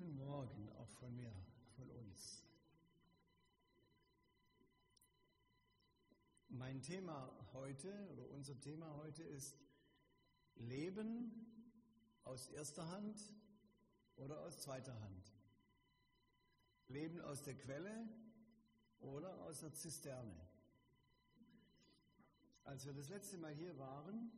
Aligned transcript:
Guten 0.00 0.16
Morgen 0.16 0.72
auch 0.78 0.88
von 0.88 1.14
mir, 1.14 1.30
von 1.76 1.90
uns. 1.90 2.42
Mein 6.48 6.80
Thema 6.80 7.30
heute 7.52 8.08
oder 8.10 8.30
unser 8.30 8.58
Thema 8.58 8.96
heute 8.96 9.22
ist 9.24 9.58
Leben 10.54 11.44
aus 12.24 12.48
erster 12.48 12.88
Hand 12.88 13.20
oder 14.16 14.40
aus 14.40 14.62
zweiter 14.62 14.98
Hand. 15.02 15.34
Leben 16.88 17.20
aus 17.20 17.42
der 17.42 17.58
Quelle 17.58 18.08
oder 19.00 19.38
aus 19.42 19.60
der 19.60 19.74
Zisterne. 19.74 20.48
Als 22.64 22.86
wir 22.86 22.94
das 22.94 23.10
letzte 23.10 23.36
Mal 23.36 23.52
hier 23.52 23.76
waren, 23.76 24.32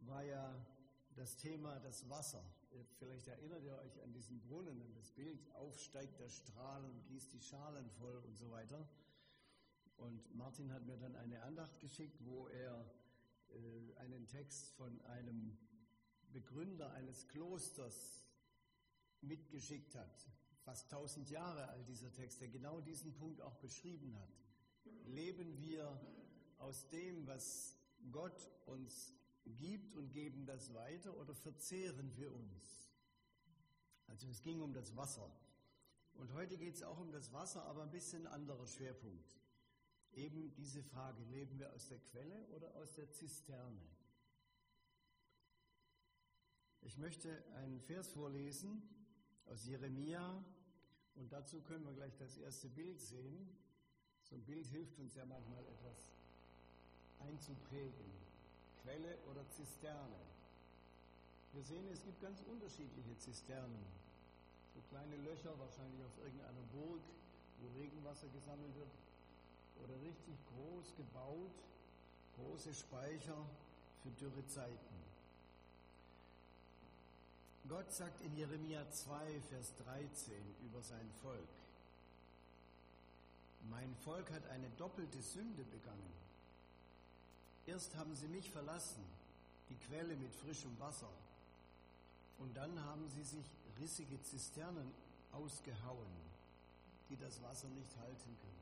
war 0.00 0.22
ja 0.22 0.66
das 1.14 1.36
Thema 1.36 1.78
das 1.80 2.08
Wasser. 2.08 2.42
Vielleicht 2.98 3.28
erinnert 3.28 3.64
ihr 3.64 3.74
euch 3.76 4.02
an 4.02 4.12
diesen 4.12 4.40
Brunnen, 4.40 4.82
an 4.82 4.94
das 4.94 5.10
Bild, 5.12 5.38
aufsteigt 5.54 6.18
der 6.18 6.28
Strahl 6.28 6.84
und 6.84 7.06
gießt 7.06 7.32
die 7.32 7.40
Schalen 7.40 7.88
voll 7.98 8.16
und 8.26 8.36
so 8.36 8.50
weiter. 8.50 8.88
Und 9.96 10.34
Martin 10.34 10.72
hat 10.72 10.86
mir 10.86 10.96
dann 10.96 11.16
eine 11.16 11.42
Andacht 11.42 11.80
geschickt, 11.80 12.24
wo 12.24 12.48
er 12.48 12.84
äh, 13.50 13.94
einen 13.98 14.26
Text 14.26 14.70
von 14.72 15.00
einem 15.02 15.56
Begründer 16.32 16.92
eines 16.92 17.26
Klosters 17.28 18.24
mitgeschickt 19.20 19.94
hat. 19.94 20.28
Fast 20.64 20.90
tausend 20.90 21.30
Jahre 21.30 21.68
alt 21.68 21.88
dieser 21.88 22.12
Text, 22.12 22.40
der 22.40 22.48
genau 22.48 22.80
diesen 22.80 23.14
Punkt 23.14 23.40
auch 23.40 23.56
beschrieben 23.56 24.16
hat. 24.18 24.32
Leben 25.06 25.58
wir 25.58 26.00
aus 26.58 26.88
dem, 26.90 27.26
was 27.26 27.76
Gott 28.12 28.50
uns 28.66 29.17
gibt 29.56 29.94
und 29.94 30.12
geben 30.12 30.46
das 30.46 30.74
weiter 30.74 31.16
oder 31.16 31.34
verzehren 31.34 32.16
wir 32.16 32.32
uns? 32.32 32.88
Also 34.06 34.28
es 34.28 34.42
ging 34.42 34.60
um 34.60 34.72
das 34.72 34.96
Wasser. 34.96 35.30
Und 36.14 36.32
heute 36.32 36.56
geht 36.56 36.74
es 36.74 36.82
auch 36.82 36.98
um 36.98 37.12
das 37.12 37.32
Wasser, 37.32 37.64
aber 37.64 37.82
ein 37.82 37.90
bisschen 37.90 38.26
anderer 38.26 38.66
Schwerpunkt. 38.66 39.38
Eben 40.12 40.52
diese 40.54 40.82
Frage, 40.82 41.22
leben 41.24 41.58
wir 41.58 41.72
aus 41.72 41.88
der 41.88 41.98
Quelle 41.98 42.46
oder 42.48 42.74
aus 42.76 42.94
der 42.94 43.10
Zisterne? 43.10 43.80
Ich 46.80 46.96
möchte 46.96 47.44
einen 47.54 47.80
Vers 47.80 48.10
vorlesen 48.12 48.82
aus 49.46 49.66
Jeremia 49.66 50.44
und 51.14 51.32
dazu 51.32 51.60
können 51.60 51.84
wir 51.84 51.92
gleich 51.92 52.16
das 52.16 52.36
erste 52.38 52.68
Bild 52.68 53.00
sehen. 53.00 53.48
So 54.22 54.36
ein 54.36 54.44
Bild 54.44 54.66
hilft 54.66 54.98
uns 54.98 55.14
ja 55.14 55.24
manchmal 55.24 55.64
etwas 55.66 56.10
einzuprägen. 57.18 58.27
Quelle 58.88 59.18
oder 59.30 59.44
Zisterne. 59.50 60.16
Wir 61.52 61.62
sehen, 61.62 61.86
es 61.92 62.02
gibt 62.02 62.22
ganz 62.22 62.40
unterschiedliche 62.50 63.18
Zisternen. 63.18 63.84
So 64.74 64.80
kleine 64.88 65.16
Löcher, 65.28 65.52
wahrscheinlich 65.58 66.02
auf 66.06 66.16
irgendeiner 66.24 66.64
Burg, 66.72 67.02
wo 67.60 67.68
Regenwasser 67.78 68.28
gesammelt 68.28 68.74
wird. 68.76 68.88
Oder 69.84 69.94
richtig 70.00 70.36
groß 70.48 70.96
gebaut, 70.96 71.52
große 72.36 72.72
Speicher 72.72 73.36
für 74.02 74.10
Dürrezeiten. 74.12 74.98
Gott 77.68 77.92
sagt 77.92 78.22
in 78.22 78.34
Jeremia 78.36 78.90
2, 78.90 79.40
Vers 79.50 79.74
13 79.84 80.34
über 80.64 80.80
sein 80.80 81.10
Volk, 81.20 81.48
mein 83.68 83.94
Volk 83.96 84.30
hat 84.30 84.46
eine 84.48 84.70
doppelte 84.78 85.20
Sünde 85.20 85.64
begangen. 85.64 86.27
Erst 87.68 87.94
haben 87.96 88.14
sie 88.14 88.28
mich 88.28 88.50
verlassen, 88.50 89.04
die 89.68 89.76
Quelle 89.76 90.16
mit 90.16 90.34
frischem 90.34 90.74
Wasser. 90.80 91.10
Und 92.38 92.56
dann 92.56 92.82
haben 92.84 93.06
sie 93.10 93.22
sich 93.22 93.44
rissige 93.78 94.22
Zisternen 94.22 94.90
ausgehauen, 95.32 96.08
die 97.10 97.16
das 97.18 97.42
Wasser 97.42 97.68
nicht 97.68 97.94
halten 97.98 98.38
können. 98.40 98.58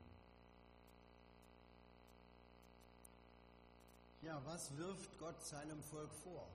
Ja, 4.23 4.41
was 4.45 4.75
wirft 4.75 5.17
Gott 5.19 5.41
seinem 5.41 5.81
Volk 5.83 6.13
vor? 6.25 6.49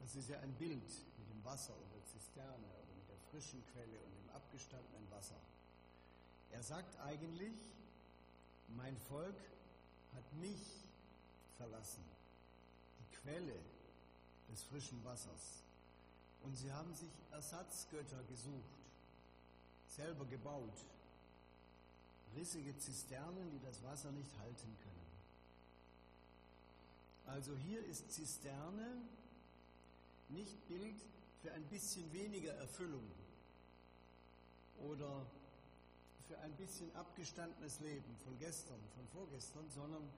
Das 0.00 0.16
ist 0.16 0.30
ja 0.30 0.38
ein 0.40 0.54
Bild 0.54 0.88
mit 1.18 1.28
dem 1.30 1.44
Wasser 1.44 1.74
und 1.74 1.92
der 1.92 2.06
Zisterne 2.06 2.64
oder 2.64 2.94
mit 2.96 3.08
der 3.10 3.18
frischen 3.30 3.62
Quelle 3.72 4.00
und 4.00 4.14
dem 4.16 4.34
abgestandenen 4.34 5.10
Wasser. 5.10 5.36
Er 6.52 6.62
sagt 6.62 6.98
eigentlich, 7.00 7.52
mein 8.68 8.96
Volk 8.96 9.36
hat 10.14 10.32
mich 10.34 10.60
verlassen, 11.56 12.04
die 13.00 13.16
Quelle 13.16 13.58
des 14.50 14.62
frischen 14.64 15.02
Wassers. 15.04 15.62
Und 16.42 16.56
sie 16.56 16.72
haben 16.72 16.94
sich 16.94 17.10
Ersatzgötter 17.32 18.22
gesucht, 18.24 18.78
selber 19.88 20.24
gebaut, 20.26 20.84
rissige 22.36 22.76
Zisternen, 22.78 23.50
die 23.50 23.60
das 23.60 23.82
Wasser 23.82 24.12
nicht 24.12 24.30
halten 24.38 24.76
können. 24.82 24.96
Also 27.26 27.56
hier 27.56 27.84
ist 27.86 28.12
Zisterne 28.12 28.86
nicht 30.28 30.68
Bild 30.68 30.96
für 31.42 31.52
ein 31.52 31.64
bisschen 31.64 32.12
weniger 32.12 32.52
Erfüllung 32.54 33.04
oder 34.88 35.26
für 36.28 36.38
ein 36.40 36.52
bisschen 36.56 36.94
abgestandenes 36.96 37.80
Leben 37.80 38.16
von 38.24 38.38
gestern, 38.38 38.80
von 38.94 39.06
vorgestern, 39.08 39.68
sondern 39.70 40.08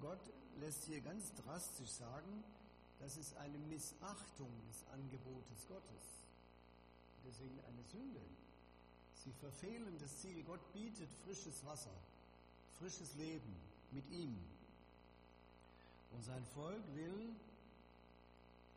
Gott 0.00 0.20
lässt 0.60 0.84
hier 0.84 1.00
ganz 1.00 1.32
drastisch 1.34 1.90
sagen, 1.90 2.44
das 3.00 3.16
ist 3.16 3.36
eine 3.36 3.58
Missachtung 3.58 4.50
des 4.68 4.86
Angebotes 4.92 5.66
Gottes. 5.68 6.24
Deswegen 7.24 7.58
eine 7.64 7.82
Sünde. 7.84 8.20
Sie 9.24 9.32
verfehlen 9.32 9.98
das 10.00 10.20
Ziel. 10.20 10.42
Gott 10.44 10.72
bietet 10.72 11.10
frisches 11.24 11.64
Wasser, 11.64 11.94
frisches 12.78 13.14
Leben 13.14 13.56
mit 13.90 14.08
ihm. 14.10 14.36
Und 16.12 16.24
sein 16.24 16.44
Volk 16.54 16.82
will, 16.94 17.34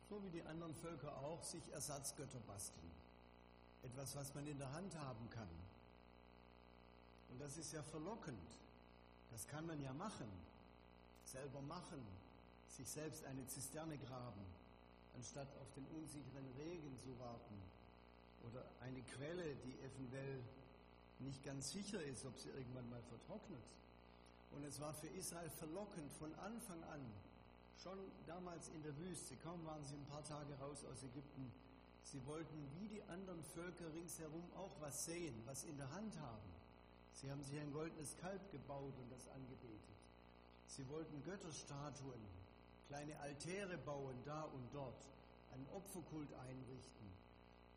so 0.08 0.22
wie 0.24 0.30
die 0.30 0.42
anderen 0.42 0.74
Völker 0.74 1.16
auch, 1.18 1.42
sich 1.42 1.62
Ersatzgötter 1.72 2.40
basteln. 2.46 2.90
Etwas, 3.82 4.16
was 4.16 4.34
man 4.34 4.46
in 4.46 4.58
der 4.58 4.72
Hand 4.72 4.94
haben 4.96 5.28
kann. 5.30 5.48
Und 7.30 7.40
das 7.40 7.56
ist 7.56 7.72
ja 7.72 7.82
verlockend. 7.82 8.38
Das 9.30 9.46
kann 9.46 9.66
man 9.66 9.80
ja 9.82 9.92
machen. 9.92 10.28
Selber 11.24 11.60
machen. 11.62 12.00
Sich 12.68 12.88
selbst 12.88 13.24
eine 13.24 13.46
Zisterne 13.46 13.96
graben, 13.96 14.44
anstatt 15.16 15.48
auf 15.62 15.72
den 15.74 15.86
unsicheren 15.96 16.46
Regen 16.58 16.98
zu 16.98 17.18
warten. 17.18 17.56
Oder 18.50 18.64
eine 18.82 19.00
Quelle, 19.02 19.54
die 19.64 19.72
eventuell 19.80 20.40
nicht 21.20 21.42
ganz 21.42 21.72
sicher 21.72 22.02
ist, 22.02 22.24
ob 22.26 22.38
sie 22.38 22.50
irgendwann 22.50 22.88
mal 22.90 23.02
vertrocknet. 23.02 23.64
Und 24.52 24.64
es 24.64 24.80
war 24.80 24.92
für 24.94 25.08
Israel 25.08 25.50
verlockend 25.50 26.12
von 26.12 26.34
Anfang 26.36 26.82
an, 26.84 27.00
schon 27.82 27.98
damals 28.26 28.68
in 28.68 28.82
der 28.82 28.96
Wüste, 28.98 29.36
kaum 29.36 29.64
waren 29.64 29.84
sie 29.84 29.94
ein 29.94 30.06
paar 30.06 30.24
Tage 30.24 30.54
raus 30.58 30.84
aus 30.90 31.02
Ägypten, 31.02 31.52
sie 32.04 32.24
wollten 32.26 32.68
wie 32.78 32.88
die 32.88 33.02
anderen 33.04 33.42
Völker 33.54 33.92
ringsherum 33.92 34.44
auch 34.56 34.72
was 34.80 35.04
sehen, 35.04 35.34
was 35.46 35.64
in 35.64 35.76
der 35.76 35.90
Hand 35.92 36.18
haben. 36.18 36.50
Sie 37.16 37.30
haben 37.30 37.42
sich 37.42 37.58
ein 37.58 37.72
goldenes 37.72 38.14
Kalb 38.18 38.52
gebaut 38.52 38.92
und 38.98 39.10
das 39.10 39.26
angebetet. 39.28 39.96
Sie 40.66 40.86
wollten 40.90 41.22
Götterstatuen, 41.24 42.20
kleine 42.88 43.18
Altäre 43.20 43.78
bauen, 43.78 44.16
da 44.24 44.42
und 44.42 44.68
dort, 44.74 45.00
einen 45.52 45.66
Opferkult 45.74 46.28
einrichten. 46.34 47.06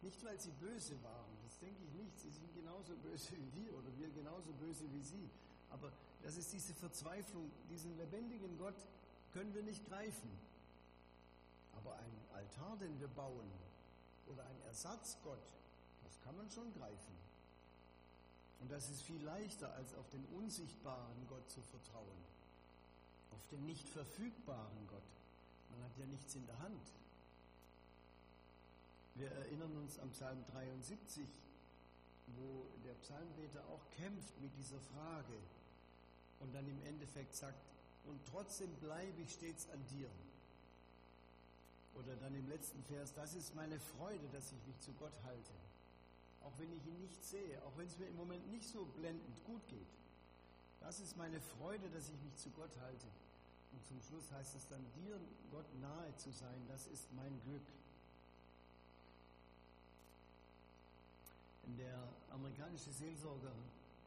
Nicht, 0.02 0.24
weil 0.26 0.38
sie 0.40 0.52
böse 0.60 1.02
waren, 1.04 1.38
das 1.44 1.58
denke 1.60 1.82
ich 1.84 1.94
nicht. 1.94 2.20
Sie 2.20 2.32
sind 2.32 2.54
genauso 2.54 2.94
böse 2.98 3.32
wie 3.32 3.64
wir 3.64 3.74
oder 3.78 3.88
wir 3.98 4.10
genauso 4.10 4.52
böse 4.60 4.84
wie 4.92 5.04
sie. 5.04 5.30
Aber 5.70 5.92
das 6.22 6.36
ist 6.36 6.52
diese 6.52 6.74
Verzweiflung, 6.74 7.50
diesen 7.70 7.96
lebendigen 7.98 8.58
Gott 8.58 8.76
können 9.32 9.54
wir 9.54 9.64
nicht 9.64 9.88
greifen. 9.88 10.32
Aber 11.78 11.96
einen 11.96 12.26
Altar, 12.34 12.76
den 12.78 13.00
wir 13.00 13.08
bauen, 13.08 13.50
oder 14.28 14.44
ein 14.46 14.62
Ersatzgott, 14.68 15.40
das 16.04 16.20
kann 16.22 16.36
man 16.36 16.50
schon 16.52 16.74
greifen. 16.74 17.29
Und 18.60 18.72
das 18.72 18.90
ist 18.90 19.02
viel 19.04 19.24
leichter, 19.24 19.74
als 19.74 19.94
auf 19.96 20.10
den 20.10 20.26
unsichtbaren 20.38 21.28
Gott 21.28 21.50
zu 21.50 21.62
vertrauen, 21.62 22.24
auf 23.32 23.48
den 23.52 23.66
nicht 23.66 23.88
verfügbaren 23.88 24.88
Gott. 24.88 25.04
Man 25.72 25.84
hat 25.84 25.98
ja 25.98 26.06
nichts 26.06 26.36
in 26.36 26.46
der 26.46 26.60
Hand. 26.60 26.92
Wir 29.16 29.32
erinnern 29.32 29.76
uns 29.78 29.98
am 30.00 30.10
Psalm 30.12 30.44
73, 30.52 31.28
wo 32.38 32.66
der 32.86 32.94
Psalmbeter 32.96 33.64
auch 33.70 33.90
kämpft 33.98 34.40
mit 34.42 34.56
dieser 34.58 34.80
Frage 34.80 35.38
und 36.40 36.54
dann 36.54 36.68
im 36.68 36.82
Endeffekt 36.86 37.36
sagt, 37.36 37.60
und 38.06 38.20
trotzdem 38.32 38.72
bleibe 38.76 39.22
ich 39.22 39.34
stets 39.34 39.70
an 39.70 39.86
dir. 39.88 40.10
Oder 41.96 42.16
dann 42.18 42.34
im 42.36 42.48
letzten 42.48 42.82
Vers, 42.84 43.14
das 43.14 43.34
ist 43.34 43.56
meine 43.56 43.80
Freude, 43.80 44.28
dass 44.32 44.52
ich 44.52 44.68
mich 44.68 44.80
zu 44.80 44.94
Gott 44.94 45.14
halte 45.26 45.52
auch 46.44 46.54
wenn 46.58 46.72
ich 46.72 46.86
ihn 46.86 47.00
nicht 47.00 47.24
sehe, 47.24 47.62
auch 47.64 47.78
wenn 47.78 47.88
es 47.88 47.98
mir 47.98 48.08
im 48.08 48.16
Moment 48.16 48.50
nicht 48.52 48.68
so 48.68 48.86
blendend 48.98 49.44
gut 49.46 49.68
geht. 49.68 49.88
Das 50.80 51.00
ist 51.00 51.18
meine 51.18 51.40
Freude, 51.42 51.90
dass 51.90 52.10
ich 52.10 52.20
mich 52.22 52.36
zu 52.36 52.50
Gott 52.52 52.76
halte. 52.82 53.08
Und 53.72 53.86
zum 53.86 54.02
Schluss 54.02 54.32
heißt 54.32 54.56
es 54.56 54.68
dann, 54.68 54.84
dir 54.96 55.20
Gott 55.52 55.66
nahe 55.82 56.16
zu 56.18 56.32
sein, 56.32 56.66
das 56.68 56.88
ist 56.88 57.12
mein 57.14 57.40
Glück. 57.44 57.62
Der 61.78 62.08
amerikanische 62.32 62.92
Seelsorger 62.92 63.54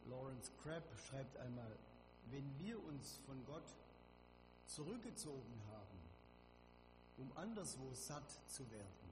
Lawrence 0.08 0.50
Crabb 0.62 0.82
schreibt 1.08 1.37
einmal, 1.37 1.70
wenn 2.31 2.58
wir 2.58 2.82
uns 2.85 3.20
von 3.26 3.44
Gott 3.46 3.69
zurückgezogen 4.67 5.61
haben, 5.70 5.99
um 7.19 7.37
anderswo 7.37 7.93
satt 7.94 8.28
zu 8.49 8.69
werden, 8.70 9.11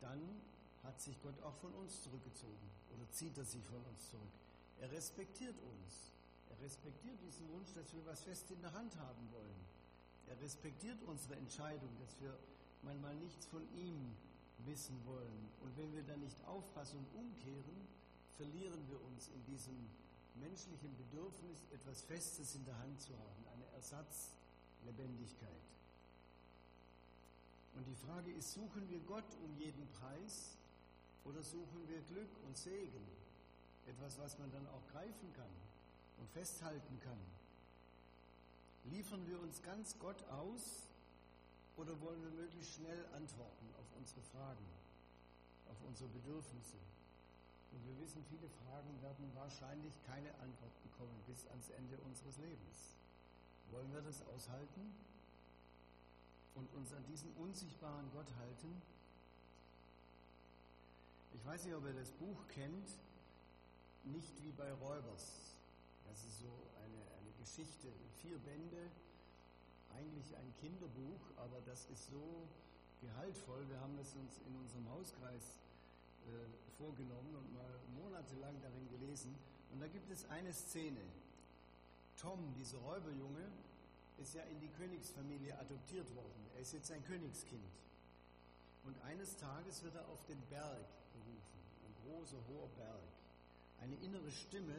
dann 0.00 0.20
hat 0.82 1.00
sich 1.00 1.20
Gott 1.22 1.40
auch 1.42 1.54
von 1.56 1.72
uns 1.74 2.02
zurückgezogen 2.02 2.70
oder 2.94 3.10
zieht 3.10 3.36
er 3.38 3.44
sich 3.44 3.64
von 3.64 3.82
uns 3.84 4.10
zurück. 4.10 4.32
Er 4.80 4.90
respektiert 4.90 5.56
uns. 5.58 6.12
Er 6.50 6.60
respektiert 6.64 7.18
diesen 7.22 7.48
Wunsch, 7.52 7.72
dass 7.74 7.92
wir 7.94 8.04
was 8.06 8.22
fest 8.22 8.50
in 8.50 8.60
der 8.60 8.72
Hand 8.72 8.96
haben 8.96 9.30
wollen. 9.32 9.64
Er 10.28 10.40
respektiert 10.40 11.00
unsere 11.02 11.36
Entscheidung, 11.36 11.90
dass 12.00 12.20
wir 12.20 12.36
manchmal 12.82 13.14
nichts 13.16 13.46
von 13.46 13.62
ihm 13.76 14.14
wissen 14.66 14.98
wollen. 15.06 15.48
Und 15.62 15.76
wenn 15.76 15.92
wir 15.94 16.02
dann 16.02 16.20
nicht 16.20 16.42
aufpassen 16.46 16.98
und 16.98 17.18
umkehren, 17.18 17.88
verlieren 18.36 18.80
wir 18.88 19.00
uns 19.06 19.28
in 19.28 19.44
diesem 19.44 19.88
menschlichen 20.34 20.96
Bedürfnis, 20.96 21.66
etwas 21.72 22.02
Festes 22.02 22.54
in 22.54 22.64
der 22.64 22.78
Hand 22.78 23.00
zu 23.00 23.12
haben, 23.12 23.44
eine 23.54 23.66
Ersatzlebendigkeit. 23.76 25.48
Und 27.74 27.86
die 27.86 27.94
Frage 27.94 28.30
ist, 28.32 28.52
suchen 28.52 28.88
wir 28.88 29.00
Gott 29.00 29.36
um 29.44 29.56
jeden 29.58 29.88
Preis 29.92 30.56
oder 31.24 31.42
suchen 31.42 31.88
wir 31.88 32.00
Glück 32.02 32.30
und 32.46 32.56
Segen? 32.56 33.06
Etwas, 33.86 34.18
was 34.18 34.38
man 34.38 34.50
dann 34.52 34.66
auch 34.68 34.86
greifen 34.92 35.32
kann 35.34 35.54
und 36.18 36.30
festhalten 36.30 37.00
kann. 37.00 37.18
Liefern 38.90 39.26
wir 39.26 39.40
uns 39.40 39.62
ganz 39.62 39.98
Gott 39.98 40.22
aus 40.28 40.88
oder 41.76 41.98
wollen 42.00 42.22
wir 42.22 42.30
möglichst 42.30 42.74
schnell 42.74 43.04
antworten 43.14 43.66
auf 43.78 43.86
unsere 43.98 44.22
Fragen, 44.22 44.66
auf 45.70 45.76
unsere 45.86 46.08
Bedürfnisse? 46.10 46.78
Und 47.72 47.80
wir 47.86 47.98
wissen, 48.04 48.22
viele 48.28 48.48
Fragen 48.62 48.92
werden 49.00 49.30
wahrscheinlich 49.34 49.94
keine 50.06 50.28
Antwort 50.42 50.76
bekommen 50.82 51.16
bis 51.26 51.46
ans 51.48 51.70
Ende 51.70 51.96
unseres 52.04 52.36
Lebens. 52.38 52.98
Wollen 53.70 53.92
wir 53.92 54.02
das 54.02 54.20
aushalten 54.28 54.92
und 56.54 56.68
uns 56.74 56.92
an 56.92 57.04
diesen 57.06 57.32
unsichtbaren 57.40 58.10
Gott 58.12 58.28
halten? 58.38 58.82
Ich 61.34 61.44
weiß 61.46 61.64
nicht, 61.64 61.74
ob 61.74 61.84
ihr 61.86 61.94
das 61.94 62.10
Buch 62.12 62.46
kennt, 62.48 62.98
nicht 64.04 64.42
wie 64.42 64.52
bei 64.52 64.70
Räubers. 64.72 65.56
Das 66.08 66.24
ist 66.24 66.40
so 66.40 66.52
eine, 66.84 67.00
eine 67.20 67.32
Geschichte, 67.38 67.88
vier 68.20 68.38
Bände, 68.38 68.90
eigentlich 69.96 70.36
ein 70.36 70.54
Kinderbuch, 70.60 71.20
aber 71.36 71.60
das 71.66 71.86
ist 71.86 72.08
so 72.10 72.48
gehaltvoll. 73.00 73.68
Wir 73.68 73.80
haben 73.80 73.96
das 73.96 74.14
uns 74.14 74.40
in 74.46 74.56
unserem 74.56 74.88
Hauskreis 74.90 75.58
äh, 76.26 76.76
vorgenommen 76.78 77.34
und 77.34 77.54
mal 77.54 77.80
monatelang 77.96 78.60
darin 78.60 78.88
gelesen. 78.90 79.34
Und 79.72 79.80
da 79.80 79.88
gibt 79.88 80.10
es 80.10 80.28
eine 80.30 80.52
Szene. 80.52 81.00
Tom, 82.20 82.54
dieser 82.58 82.78
Räuberjunge, 82.78 83.48
ist 84.18 84.34
ja 84.34 84.42
in 84.44 84.60
die 84.60 84.68
Königsfamilie 84.68 85.58
adoptiert 85.58 86.14
worden. 86.14 86.46
Er 86.54 86.60
ist 86.60 86.72
jetzt 86.72 86.90
ein 86.92 87.04
Königskind. 87.04 87.72
Und 88.84 89.00
eines 89.02 89.36
Tages 89.36 89.82
wird 89.82 89.94
er 89.94 90.08
auf 90.08 90.24
den 90.26 90.40
Berg 90.50 90.86
großer, 92.06 92.38
hoher 92.48 92.68
Berg. 92.76 93.02
Eine 93.80 93.96
innere 93.96 94.30
Stimme, 94.30 94.74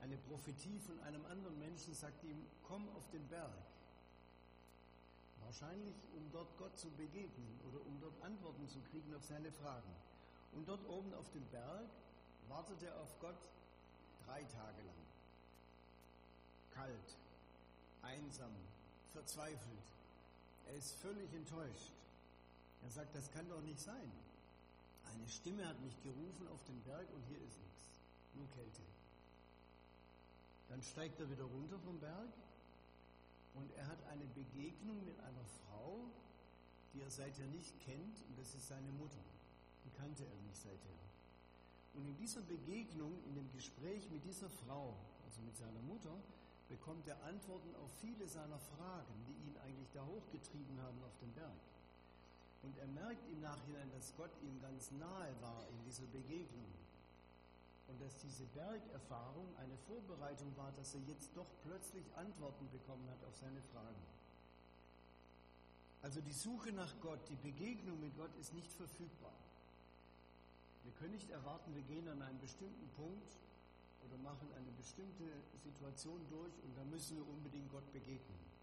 eine 0.00 0.16
Prophetie 0.28 0.78
von 0.80 0.98
einem 1.00 1.24
anderen 1.26 1.58
Menschen 1.58 1.94
sagt 1.94 2.22
ihm, 2.24 2.44
komm 2.66 2.88
auf 2.96 3.10
den 3.10 3.26
Berg. 3.28 3.52
Wahrscheinlich, 5.44 5.94
um 6.16 6.30
dort 6.32 6.56
Gott 6.58 6.76
zu 6.78 6.88
begegnen 6.90 7.60
oder 7.68 7.80
um 7.86 8.00
dort 8.00 8.20
Antworten 8.22 8.68
zu 8.68 8.80
kriegen 8.90 9.14
auf 9.14 9.24
seine 9.24 9.50
Fragen. 9.52 9.94
Und 10.52 10.68
dort 10.68 10.84
oben 10.88 11.12
auf 11.14 11.30
dem 11.32 11.44
Berg 11.46 11.88
wartet 12.48 12.82
er 12.82 13.00
auf 13.00 13.20
Gott 13.20 13.36
drei 14.26 14.42
Tage 14.42 14.82
lang. 14.82 15.06
Kalt, 16.74 17.16
einsam, 18.02 18.52
verzweifelt. 19.12 19.86
Er 20.68 20.74
ist 20.74 20.92
völlig 21.00 21.32
enttäuscht. 21.32 21.92
Er 22.82 22.90
sagt, 22.90 23.14
das 23.14 23.30
kann 23.32 23.48
doch 23.48 23.60
nicht 23.62 23.80
sein. 23.80 24.10
Eine 25.12 25.28
Stimme 25.28 25.66
hat 25.66 25.80
mich 25.80 26.00
gerufen 26.02 26.48
auf 26.48 26.62
den 26.64 26.80
Berg 26.82 27.06
und 27.14 27.22
hier 27.28 27.38
ist 27.38 27.58
nichts, 27.60 28.00
nur 28.34 28.48
Kälte. 28.50 28.82
Dann 30.68 30.82
steigt 30.82 31.20
er 31.20 31.30
wieder 31.30 31.44
runter 31.44 31.78
vom 31.78 31.98
Berg 32.00 32.32
und 33.54 33.70
er 33.76 33.86
hat 33.86 34.02
eine 34.10 34.26
Begegnung 34.34 35.04
mit 35.04 35.18
einer 35.20 35.44
Frau, 35.62 36.04
die 36.92 37.02
er 37.02 37.10
seither 37.10 37.46
nicht 37.46 37.72
kennt 37.84 38.22
und 38.28 38.38
das 38.38 38.54
ist 38.54 38.68
seine 38.68 38.90
Mutter. 38.92 39.22
Die 39.84 39.90
kannte 39.98 40.24
er 40.24 40.40
nicht 40.46 40.56
seither. 40.56 40.98
Und 41.94 42.06
in 42.06 42.16
dieser 42.18 42.42
Begegnung, 42.42 43.12
in 43.24 43.34
dem 43.34 43.50
Gespräch 43.52 44.10
mit 44.10 44.24
dieser 44.24 44.50
Frau, 44.50 44.94
also 45.24 45.40
mit 45.40 45.56
seiner 45.56 45.80
Mutter, 45.82 46.12
bekommt 46.68 47.06
er 47.08 47.22
Antworten 47.24 47.74
auf 47.76 47.90
viele 48.00 48.26
seiner 48.28 48.58
Fragen, 48.58 49.14
die 49.26 49.48
ihn 49.48 49.56
eigentlich 49.64 49.88
da 49.94 50.04
hochgetrieben 50.04 50.80
haben 50.82 51.02
auf 51.04 51.16
den 51.20 51.32
Berg. 51.32 51.56
Und 52.66 52.76
er 52.78 52.88
merkt 52.88 53.22
im 53.30 53.40
Nachhinein, 53.40 53.88
dass 53.94 54.12
Gott 54.16 54.34
ihm 54.42 54.60
ganz 54.60 54.90
nahe 54.90 55.30
war 55.40 55.62
in 55.70 55.78
dieser 55.86 56.06
Begegnung. 56.10 56.66
Und 57.86 58.02
dass 58.02 58.18
diese 58.18 58.42
Bergerfahrung 58.58 59.46
eine 59.62 59.78
Vorbereitung 59.86 60.50
war, 60.56 60.72
dass 60.72 60.94
er 60.94 61.00
jetzt 61.06 61.30
doch 61.36 61.46
plötzlich 61.62 62.04
Antworten 62.16 62.66
bekommen 62.74 63.08
hat 63.08 63.22
auf 63.22 63.36
seine 63.36 63.62
Fragen. 63.70 64.02
Also 66.02 66.20
die 66.20 66.32
Suche 66.32 66.72
nach 66.72 66.92
Gott, 67.00 67.20
die 67.30 67.36
Begegnung 67.36 68.00
mit 68.00 68.16
Gott 68.16 68.34
ist 68.40 68.52
nicht 68.52 68.72
verfügbar. 68.72 69.38
Wir 70.82 70.92
können 70.98 71.14
nicht 71.14 71.30
erwarten, 71.30 71.72
wir 71.72 71.82
gehen 71.82 72.08
an 72.08 72.20
einen 72.20 72.40
bestimmten 72.40 72.88
Punkt 72.96 73.30
oder 74.06 74.18
machen 74.18 74.48
eine 74.56 74.72
bestimmte 74.72 75.22
Situation 75.62 76.18
durch 76.30 76.54
und 76.64 76.76
dann 76.76 76.90
müssen 76.90 77.16
wir 77.16 77.28
unbedingt 77.28 77.70
Gott 77.70 77.92
begegnen. 77.92 78.55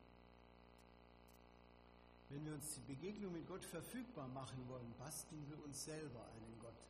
Wenn 2.34 2.46
wir 2.50 2.54
uns 2.58 2.74
die 2.74 2.82
Begegnung 2.90 3.32
mit 3.32 3.46
Gott 3.46 3.64
verfügbar 3.64 4.28
machen 4.30 4.58
wollen, 4.68 4.90
basteln 4.98 5.46
wir 5.54 5.64
uns 5.64 5.86
selber 5.86 6.26
einen 6.34 6.58
Gott. 6.58 6.82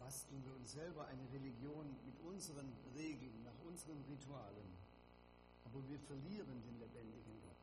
Basteln 0.00 0.40
wir 0.40 0.56
uns 0.56 0.72
selber 0.72 1.04
eine 1.04 1.20
Religion 1.36 1.84
mit 2.08 2.16
unseren 2.24 2.72
Regeln, 2.96 3.44
nach 3.44 3.60
unseren 3.68 4.00
Ritualen. 4.08 4.72
Aber 5.68 5.84
wir 5.84 6.00
verlieren 6.00 6.64
den 6.64 6.80
lebendigen 6.80 7.36
Gott. 7.44 7.60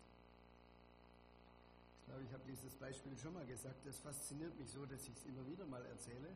Ich 1.98 2.06
glaube, 2.06 2.22
ich 2.22 2.34
habe 2.38 2.44
dieses 2.46 2.76
Beispiel 2.78 3.18
schon 3.18 3.34
mal 3.34 3.48
gesagt. 3.48 3.82
Das 3.84 3.98
fasziniert 3.98 4.54
mich 4.60 4.70
so, 4.70 4.86
dass 4.86 5.10
ich 5.10 5.18
es 5.18 5.26
immer 5.26 5.42
wieder 5.50 5.66
mal 5.66 5.84
erzähle. 5.90 6.30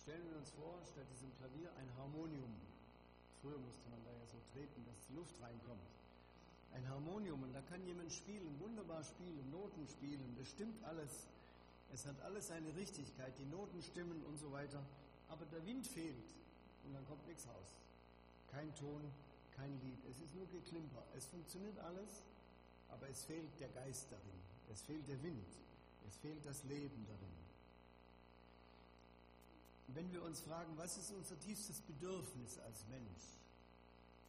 Stellen 0.00 0.24
wir 0.32 0.38
uns 0.38 0.48
vor, 0.56 0.80
statt 0.88 1.04
diesem 1.12 1.28
Klavier 1.36 1.68
ein 1.76 1.92
Harmonium. 2.00 2.56
Früher 3.42 3.60
musste 3.60 3.84
man 3.92 4.00
da 4.00 4.16
ja 4.16 4.24
so 4.32 4.40
treten, 4.56 4.80
dass 4.88 4.96
die 5.04 5.12
Luft 5.12 5.36
reinkommt 5.44 6.03
ein 6.74 6.88
Harmonium 6.88 7.42
und 7.42 7.52
da 7.52 7.60
kann 7.62 7.84
jemand 7.86 8.12
spielen, 8.12 8.58
wunderbar 8.60 9.02
spielen, 9.04 9.50
Noten 9.50 9.86
spielen, 9.88 10.34
das 10.38 10.48
stimmt 10.48 10.82
alles. 10.84 11.26
Es 11.92 12.04
hat 12.06 12.20
alles 12.22 12.48
seine 12.48 12.74
Richtigkeit, 12.74 13.32
die 13.38 13.46
Noten 13.46 13.80
stimmen 13.82 14.22
und 14.24 14.36
so 14.38 14.50
weiter, 14.50 14.82
aber 15.28 15.44
der 15.46 15.64
Wind 15.66 15.86
fehlt 15.86 16.34
und 16.84 16.92
dann 16.92 17.06
kommt 17.06 17.26
nichts 17.26 17.46
raus. 17.46 17.76
Kein 18.50 18.74
Ton, 18.74 19.02
kein 19.56 19.80
Lied, 19.82 19.98
es 20.10 20.20
ist 20.20 20.34
nur 20.34 20.46
Geklimper. 20.48 21.04
Es 21.16 21.26
funktioniert 21.26 21.78
alles, 21.78 22.22
aber 22.88 23.08
es 23.08 23.22
fehlt 23.24 23.60
der 23.60 23.68
Geist 23.68 24.06
darin, 24.10 24.40
es 24.72 24.82
fehlt 24.82 25.06
der 25.08 25.22
Wind, 25.22 25.46
es 26.08 26.16
fehlt 26.16 26.44
das 26.44 26.64
Leben 26.64 27.06
darin. 27.06 27.34
Wenn 29.88 30.12
wir 30.12 30.22
uns 30.24 30.40
fragen, 30.40 30.76
was 30.76 30.96
ist 30.96 31.12
unser 31.12 31.38
tiefstes 31.38 31.80
Bedürfnis 31.82 32.58
als 32.58 32.84
Mensch? 32.88 33.38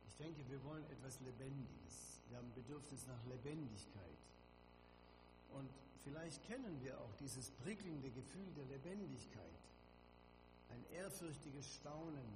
Ich 0.07 0.15
denke, 0.17 0.47
wir 0.49 0.63
wollen 0.63 0.83
etwas 0.91 1.19
Lebendiges. 1.21 2.14
Wir 2.29 2.37
haben 2.37 2.51
Bedürfnis 2.53 3.07
nach 3.07 3.23
Lebendigkeit. 3.25 4.19
Und 5.53 5.69
vielleicht 6.03 6.43
kennen 6.47 6.81
wir 6.81 6.99
auch 6.99 7.13
dieses 7.19 7.51
prickelnde 7.63 8.09
Gefühl 8.11 8.51
der 8.55 8.65
Lebendigkeit. 8.65 9.61
Ein 10.69 10.83
ehrfürchtiges 10.93 11.65
Staunen, 11.75 12.27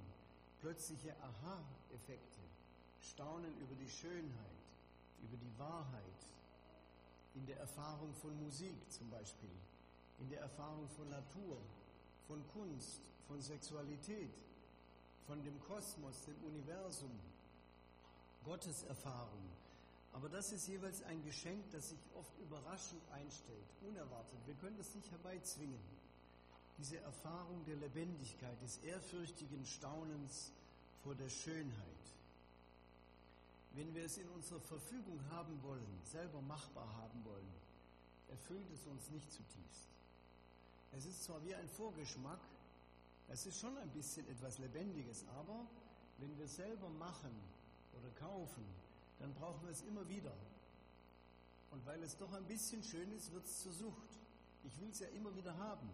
plötzliche 0.62 1.15
Aha-Effekte, 1.22 2.41
Staunen 3.01 3.53
über 3.60 3.75
die 3.75 3.89
Schönheit, 3.89 4.60
über 5.24 5.38
die 5.38 5.60
Wahrheit, 5.60 6.19
in 7.36 7.46
der 7.46 7.58
Erfahrung 7.60 8.13
von 8.15 8.38
Musik 8.43 8.75
zum 8.89 9.10
Beispiel, 9.10 9.55
in 10.19 10.29
der 10.29 10.41
Erfahrung 10.41 10.88
von 10.89 11.10
Natur, 11.10 11.58
von 12.27 12.43
Kunst, 12.53 13.01
von 13.27 13.41
Sexualität, 13.41 14.34
von 15.27 15.41
dem 15.43 15.60
Kosmos, 15.62 16.25
dem 16.25 16.36
Universum, 16.43 17.12
Gottes 18.43 18.84
Erfahrung, 18.84 19.50
aber 20.13 20.30
das 20.30 20.51
ist 20.51 20.68
jeweils 20.68 21.01
ein 21.04 21.24
Geschenk, 21.24 21.70
das 21.72 21.89
sich 21.89 22.00
oft 22.16 22.38
überraschend 22.39 23.01
einstellt, 23.12 23.68
unerwartet. 23.82 24.39
Wir 24.46 24.56
können 24.56 24.78
das 24.78 24.94
nicht 24.96 25.10
herbeizwingen. 25.12 25.80
Diese 26.78 26.98
Erfahrung 26.98 27.63
der 27.66 27.75
Lebendigkeit, 27.75 28.62
des 28.62 28.78
ehrfürchtigen 28.78 29.66
Staunens 29.66 30.51
vor 31.04 31.16
der 31.16 31.30
Schönheit. 31.30 31.74
Wenn 33.74 33.94
wir 33.94 34.06
es 34.06 34.18
in 34.18 34.28
unserer 34.30 34.62
Verfügung 34.62 35.20
haben 35.30 35.62
wollen, 35.62 36.01
selber 36.04 36.42
machbar 36.42 36.88
haben 36.98 37.24
wollen, 37.25 37.54
erfüllt 38.30 38.70
es 38.74 38.86
uns 38.88 39.10
nicht 39.12 39.32
zutiefst. 39.32 39.89
Es 40.92 41.06
ist 41.06 41.24
zwar 41.24 41.44
wie 41.44 41.54
ein 41.54 41.70
Vorgeschmack, 41.70 42.39
Es 43.32 43.46
ist 43.46 43.60
schon 43.60 43.78
ein 43.78 43.89
bisschen 43.89 44.28
etwas 44.28 44.58
Lebendiges, 44.58 45.24
aber 45.38 45.68
wenn 46.18 46.36
wir 46.39 46.48
selber 46.48 46.89
machen 46.89 47.32
oder 47.94 48.10
kaufen, 48.20 48.66
dann 49.20 49.34
brauchen 49.34 49.64
wir 49.64 49.72
es 49.72 49.82
immer 49.82 50.08
wieder. 50.08 50.34
Und 51.72 51.86
weil 51.86 52.02
es 52.04 52.18
doch 52.18 52.32
ein 52.34 52.46
bisschen 52.46 52.84
schön 52.84 53.12
ist, 53.12 53.32
wird 53.32 53.46
es 53.46 53.62
zur 53.62 53.74
Sucht. 53.74 54.10
Ich 54.64 54.80
will 54.80 54.90
es 54.90 55.00
ja 55.00 55.08
immer 55.10 55.36
wieder 55.36 55.56
haben. 55.58 55.90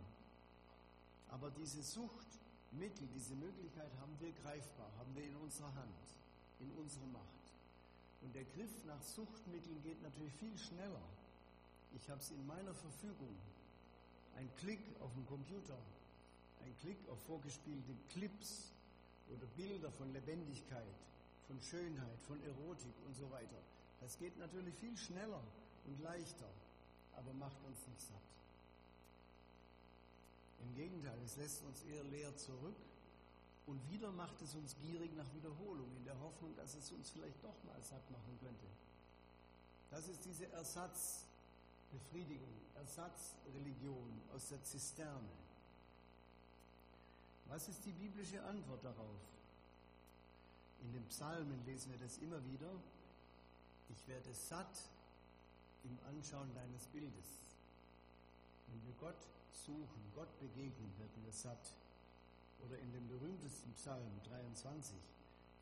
Aber 1.30 1.52
diese 1.52 1.84
Suchtmittel, 1.84 3.08
diese 3.14 3.36
Möglichkeit 3.36 3.92
haben 4.00 4.16
wir 4.20 4.32
greifbar, 4.32 4.90
haben 4.98 5.14
wir 5.16 5.24
in 5.24 5.36
unserer 5.36 5.74
Hand, 5.76 6.08
in 6.60 6.72
unserer 6.72 7.08
Macht. 7.08 7.26
Und 8.22 8.34
der 8.34 8.46
Griff 8.46 8.72
nach 8.86 9.02
Suchtmitteln 9.02 9.82
geht 9.84 10.02
natürlich 10.02 10.34
viel 10.34 10.58
schneller. 10.58 11.02
Ich 11.94 12.10
habe 12.10 12.20
es 12.22 12.32
in 12.32 12.46
meiner 12.48 12.74
Verfügung. 12.74 13.36
Ein 14.36 14.50
Klick 14.58 14.82
auf 15.00 15.14
dem 15.14 15.26
Computer, 15.28 15.78
ein 16.64 16.76
Klick 16.82 16.98
auf 17.10 17.22
vorgespielte 17.24 17.96
Clips 18.10 18.72
oder 19.30 19.46
Bilder 19.56 19.92
von 19.92 20.12
Lebendigkeit, 20.12 20.84
von 21.48 21.62
Schönheit, 21.62 22.20
von 22.28 22.42
Erotik 22.44 22.94
und 23.06 23.16
so 23.16 23.30
weiter. 23.32 23.62
Das 24.02 24.18
geht 24.18 24.38
natürlich 24.38 24.76
viel 24.76 24.98
schneller 24.98 25.42
und 25.86 26.02
leichter, 26.02 26.50
aber 27.16 27.32
macht 27.34 27.64
uns 27.66 27.88
nicht 27.88 28.02
satt. 28.02 28.22
Im 30.62 30.76
Gegenteil, 30.76 31.18
es 31.24 31.38
lässt 31.38 31.64
uns 31.64 31.84
eher 31.84 32.04
leer 32.06 32.36
zurück 32.38 32.76
und 33.68 33.80
wieder 33.90 34.12
macht 34.12 34.42
es 34.42 34.56
uns 34.56 34.76
gierig 34.82 35.16
nach 35.16 35.32
Wiederholung, 35.34 35.88
in 35.98 36.06
der 36.06 36.20
Hoffnung, 36.20 36.56
dass 36.56 36.76
es 36.76 36.92
uns 36.92 37.10
vielleicht 37.10 37.44
doch 37.44 37.64
mal 37.64 37.82
satt 37.82 38.10
machen 38.12 38.38
könnte. 38.40 38.68
Das 39.92 40.08
ist 40.08 40.26
diese 40.26 40.52
Ersatzbefriedigung, 40.52 42.54
Ersatzreligion 42.76 44.22
aus 44.34 44.50
der 44.50 44.64
Zisterne. 44.64 45.30
Was 47.48 47.70
ist 47.70 47.86
die 47.86 47.92
biblische 47.92 48.44
Antwort 48.44 48.84
darauf? 48.84 49.22
In 50.82 50.92
den 50.94 51.06
Psalmen 51.08 51.66
lesen 51.66 51.92
wir 51.92 52.00
das 52.00 52.18
immer 52.18 52.44
wieder. 52.46 52.72
Ich 53.90 54.08
werde 54.08 54.34
satt 54.34 54.90
im 55.84 55.98
Anschauen 56.08 56.54
deines 56.54 56.88
Bildes. 56.88 57.26
Wenn 58.68 58.84
wir 58.86 58.94
Gott 59.00 59.28
suchen, 59.52 60.02
Gott 60.14 60.40
begegnen, 60.40 60.92
werden 60.98 61.24
wir 61.24 61.32
satt. 61.32 61.74
Oder 62.66 62.80
in 62.80 62.92
dem 62.92 63.08
berühmtesten 63.08 63.74
Psalm 63.74 64.10
23 64.24 64.96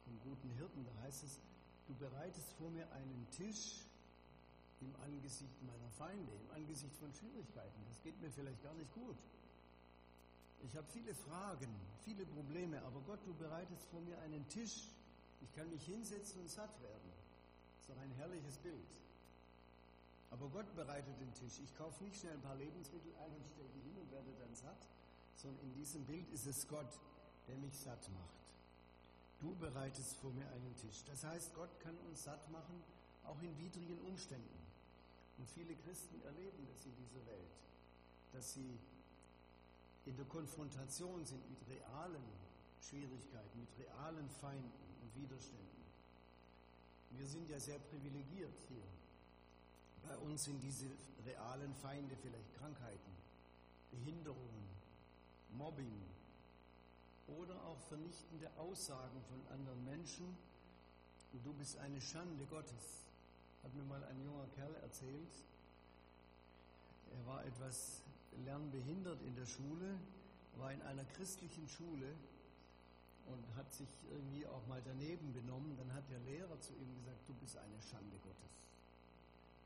vom 0.05 0.19
guten 0.21 0.49
Hirten, 0.51 0.85
da 0.85 1.03
heißt 1.03 1.23
es, 1.23 1.39
du 1.87 1.93
bereitest 1.95 2.53
vor 2.53 2.69
mir 2.69 2.89
einen 2.93 3.27
Tisch 3.31 3.83
im 4.81 4.95
Angesicht 5.03 5.61
meiner 5.63 5.89
Feinde, 5.91 6.31
im 6.31 6.51
Angesicht 6.55 6.95
von 6.97 7.13
Schwierigkeiten. 7.13 7.83
Das 7.87 8.01
geht 8.01 8.19
mir 8.21 8.31
vielleicht 8.31 8.61
gar 8.63 8.73
nicht 8.73 8.93
gut. 8.93 9.17
Ich 10.65 10.75
habe 10.75 10.87
viele 10.87 11.13
Fragen, 11.13 11.67
viele 12.05 12.25
Probleme, 12.25 12.81
aber 12.83 13.01
Gott, 13.01 13.19
du 13.25 13.33
bereitest 13.33 13.83
vor 13.91 14.01
mir 14.01 14.17
einen 14.19 14.47
Tisch. 14.47 14.87
Ich 15.43 15.51
kann 15.53 15.69
mich 15.69 15.85
hinsetzen 15.85 16.41
und 16.41 16.49
satt 16.49 16.81
werden. 16.81 17.11
Das 17.11 17.81
ist 17.81 17.89
doch 17.89 18.01
ein 18.01 18.11
herrliches 18.11 18.57
Bild. 18.57 19.03
Aber 20.31 20.47
Gott 20.49 20.73
bereitet 20.75 21.19
den 21.19 21.33
Tisch. 21.33 21.59
Ich 21.63 21.75
kaufe 21.77 22.03
nicht 22.03 22.19
schnell 22.19 22.33
ein 22.33 22.41
paar 22.41 22.55
Lebensmittel 22.55 23.13
ein 23.21 23.35
und 23.35 23.45
stelle 23.45 23.69
die 23.75 23.81
hin 23.81 23.97
und 24.01 24.09
werde 24.11 24.31
dann 24.39 24.55
satt, 24.55 24.87
sondern 25.35 25.61
in 25.61 25.73
diesem 25.73 26.05
Bild 26.05 26.27
ist 26.31 26.47
es 26.47 26.67
Gott, 26.67 26.99
der 27.47 27.57
mich 27.57 27.77
satt 27.77 28.09
macht. 28.09 28.41
Du 29.39 29.53
bereitest 29.55 30.15
vor 30.17 30.31
mir 30.31 30.47
einen 30.49 30.75
Tisch. 30.77 31.03
Das 31.05 31.23
heißt, 31.23 31.53
Gott 31.53 31.69
kann 31.81 31.95
uns 32.09 32.23
satt 32.23 32.49
machen, 32.49 32.81
auch 33.25 33.41
in 33.41 33.55
widrigen 33.59 33.99
Umständen. 34.07 34.63
Und 35.37 35.49
viele 35.49 35.75
Christen 35.75 36.21
erleben 36.23 36.65
das 36.71 36.85
in 36.85 36.95
dieser 36.95 37.25
Welt, 37.25 37.53
dass 38.31 38.53
sie 38.53 38.79
in 40.05 40.15
der 40.15 40.25
Konfrontation 40.25 41.25
sind 41.25 41.47
mit 41.49 41.59
realen 41.67 42.23
Schwierigkeiten, 42.81 43.59
mit 43.59 43.69
realen 43.77 44.29
Feinden 44.29 44.92
und 45.03 45.21
Widerständen. 45.21 45.83
Wir 47.11 47.27
sind 47.27 47.49
ja 47.49 47.59
sehr 47.59 47.79
privilegiert 47.79 48.55
hier. 48.69 48.83
Bei 50.07 50.17
uns 50.17 50.45
sind 50.45 50.61
diese 50.63 50.87
realen 51.25 51.73
Feinde 51.75 52.15
vielleicht 52.21 52.53
Krankheiten, 52.55 53.11
Behinderungen, 53.91 54.67
Mobbing 55.57 56.01
oder 57.27 57.55
auch 57.65 57.79
vernichtende 57.87 58.49
Aussagen 58.57 59.21
von 59.29 59.39
anderen 59.53 59.83
Menschen. 59.85 60.25
Du 61.43 61.53
bist 61.53 61.77
eine 61.77 62.01
Schande 62.01 62.45
Gottes, 62.45 63.07
hat 63.63 63.73
mir 63.73 63.83
mal 63.83 64.03
ein 64.05 64.23
junger 64.23 64.47
Kerl 64.55 64.75
erzählt. 64.81 65.33
Er 67.11 67.25
war 67.27 67.45
etwas 67.45 68.01
lernbehindert 68.45 69.21
in 69.21 69.35
der 69.35 69.45
Schule, 69.45 69.99
war 70.57 70.71
in 70.73 70.81
einer 70.81 71.05
christlichen 71.15 71.67
Schule 71.67 72.13
und 73.27 73.43
hat 73.55 73.71
sich 73.73 73.89
irgendwie 74.11 74.45
auch 74.47 74.65
mal 74.67 74.81
daneben 74.83 75.33
benommen. 75.33 75.77
Dann 75.77 75.93
hat 75.93 76.09
der 76.09 76.19
Lehrer 76.19 76.59
zu 76.59 76.73
ihm 76.73 76.93
gesagt, 76.95 77.19
du 77.27 77.33
bist 77.35 77.57
eine 77.57 77.81
Schande 77.81 78.17
Gottes. 78.19 78.53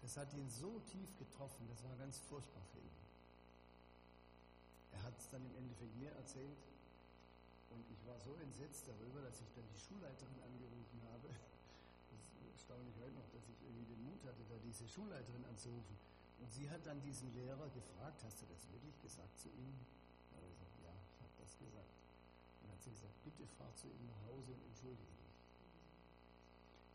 Das 0.02 0.18
hat 0.18 0.34
ihn 0.34 0.50
so 0.50 0.80
tief 0.92 1.10
getroffen, 1.18 1.68
das 1.68 1.84
war 1.84 1.96
ganz 1.98 2.20
furchtbar 2.30 2.64
für 2.72 2.80
ihn. 2.80 2.98
Er 4.94 5.04
hat 5.04 5.18
es 5.18 5.28
dann 5.30 5.44
im 5.44 5.56
Endeffekt 5.58 5.96
mir 5.98 6.12
erzählt 6.12 6.62
und 7.70 7.84
ich 7.92 8.02
war 8.08 8.18
so 8.20 8.34
entsetzt 8.40 8.88
darüber, 8.88 9.22
dass 9.22 9.42
ich 9.42 9.52
dann 9.54 9.66
die 9.68 9.82
Schulleiterin 9.82 10.40
angerufen 10.42 11.02
habe. 11.12 11.28
Das 11.28 12.24
erstaune 12.54 12.88
ich 12.88 12.98
heute 13.02 13.14
noch, 13.20 13.28
dass 13.34 13.44
ich 13.50 13.60
irgendwie 13.62 13.90
den 13.90 14.02
Mut 14.06 14.22
hatte, 14.24 14.42
da 14.48 14.56
diese 14.64 14.88
Schulleiterin 14.88 15.44
anzurufen. 15.46 15.98
Und 16.40 16.50
sie 16.54 16.70
hat 16.70 16.86
dann 16.86 17.02
diesen 17.02 17.34
Lehrer 17.34 17.68
gefragt, 17.74 18.24
hast 18.24 18.42
du 18.42 18.46
das 18.48 18.70
wirklich 18.72 18.96
gesagt 19.02 19.34
zu 19.42 19.50
ihm? 19.50 19.76
Er 20.32 20.38
hat 20.38 20.48
gesagt, 20.54 20.76
ja, 20.86 20.94
ich 20.94 21.20
habe 21.20 21.34
das 21.42 21.52
gesagt. 21.58 21.94
Sie 22.88 22.94
gesagt, 22.94 23.24
bitte 23.26 23.46
fahr 23.58 23.74
zu 23.76 23.88
ihm 23.88 24.08
nach 24.08 24.32
Hause 24.32 24.54
und 24.54 24.64
entschuldige 24.64 25.12
dich. 25.20 25.36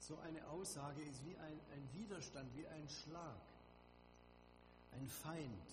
So 0.01 0.17
eine 0.19 0.41
Aussage 0.49 1.03
ist 1.03 1.25
wie 1.27 1.37
ein, 1.37 1.61
ein 1.73 1.89
Widerstand, 1.93 2.49
wie 2.57 2.67
ein 2.67 2.89
Schlag, 2.89 3.41
ein 4.93 5.07
Feind. 5.07 5.69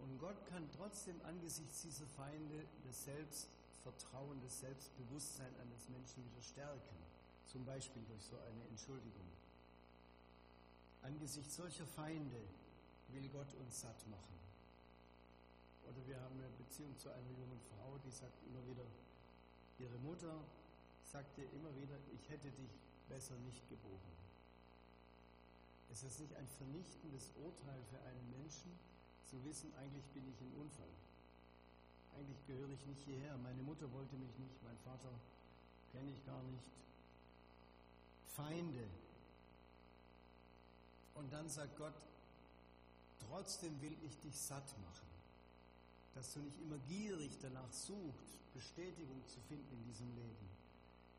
Und 0.00 0.18
Gott 0.18 0.44
kann 0.50 0.68
trotzdem 0.76 1.20
angesichts 1.24 1.82
dieser 1.82 2.06
Feinde 2.06 2.66
das 2.84 3.04
Selbstvertrauen, 3.04 4.40
das 4.42 4.60
Selbstbewusstsein 4.60 5.54
eines 5.62 5.88
Menschen 5.88 6.24
wieder 6.24 6.42
stärken. 6.42 6.98
Zum 7.46 7.64
Beispiel 7.64 8.02
durch 8.08 8.22
so 8.22 8.36
eine 8.38 8.64
Entschuldigung. 8.68 9.26
Angesichts 11.02 11.56
solcher 11.56 11.86
Feinde 11.86 12.42
will 13.08 13.28
Gott 13.30 13.54
uns 13.54 13.80
satt 13.80 14.06
machen. 14.08 14.38
Oder 15.86 16.06
wir 16.06 16.20
haben 16.20 16.38
eine 16.38 16.50
Beziehung 16.58 16.98
zu 16.98 17.08
einer 17.08 17.30
jungen 17.30 17.60
Frau, 17.70 17.96
die 18.04 18.10
sagt 18.10 18.42
immer 18.44 18.64
wieder, 18.66 18.84
ihre 19.78 19.98
Mutter 19.98 20.44
sagt 21.04 21.38
ihr 21.38 21.50
immer 21.52 21.74
wieder, 21.76 21.96
ich 22.12 22.28
hätte 22.28 22.50
dich 22.50 22.70
besser 23.08 23.34
nicht 23.46 23.68
geboren. 23.68 24.16
Ist 25.90 26.04
das 26.04 26.18
nicht 26.18 26.34
ein 26.36 26.46
vernichtendes 26.58 27.30
Urteil 27.42 27.80
für 27.90 27.98
einen 28.06 28.30
Menschen, 28.30 28.70
zu 29.24 29.42
wissen, 29.44 29.72
eigentlich 29.76 30.04
bin 30.12 30.24
ich 30.28 30.40
ein 30.40 30.52
Unfall? 30.60 30.94
Eigentlich 32.16 32.46
gehöre 32.46 32.70
ich 32.70 32.84
nicht 32.86 33.02
hierher. 33.04 33.36
Meine 33.38 33.62
Mutter 33.62 33.90
wollte 33.92 34.16
mich 34.16 34.36
nicht, 34.38 34.62
mein 34.64 34.78
Vater 34.84 35.12
kenne 35.92 36.10
ich 36.10 36.24
gar 36.24 36.42
nicht. 36.44 36.64
Feinde. 38.36 38.84
Und 41.14 41.32
dann 41.32 41.48
sagt 41.48 41.76
Gott, 41.76 41.94
Trotzdem 43.28 43.80
will 43.82 43.96
ich 44.06 44.18
dich 44.20 44.38
satt 44.38 44.68
machen, 44.78 45.06
dass 46.18 46.34
du 46.34 46.40
nicht 46.40 46.60
immer 46.60 46.78
gierig 46.88 47.38
danach 47.40 47.70
suchst, 47.70 48.42
Bestätigung 48.52 49.22
zu 49.28 49.38
finden 49.46 49.70
in 49.70 49.84
diesem 49.84 50.10
Leben. 50.16 50.48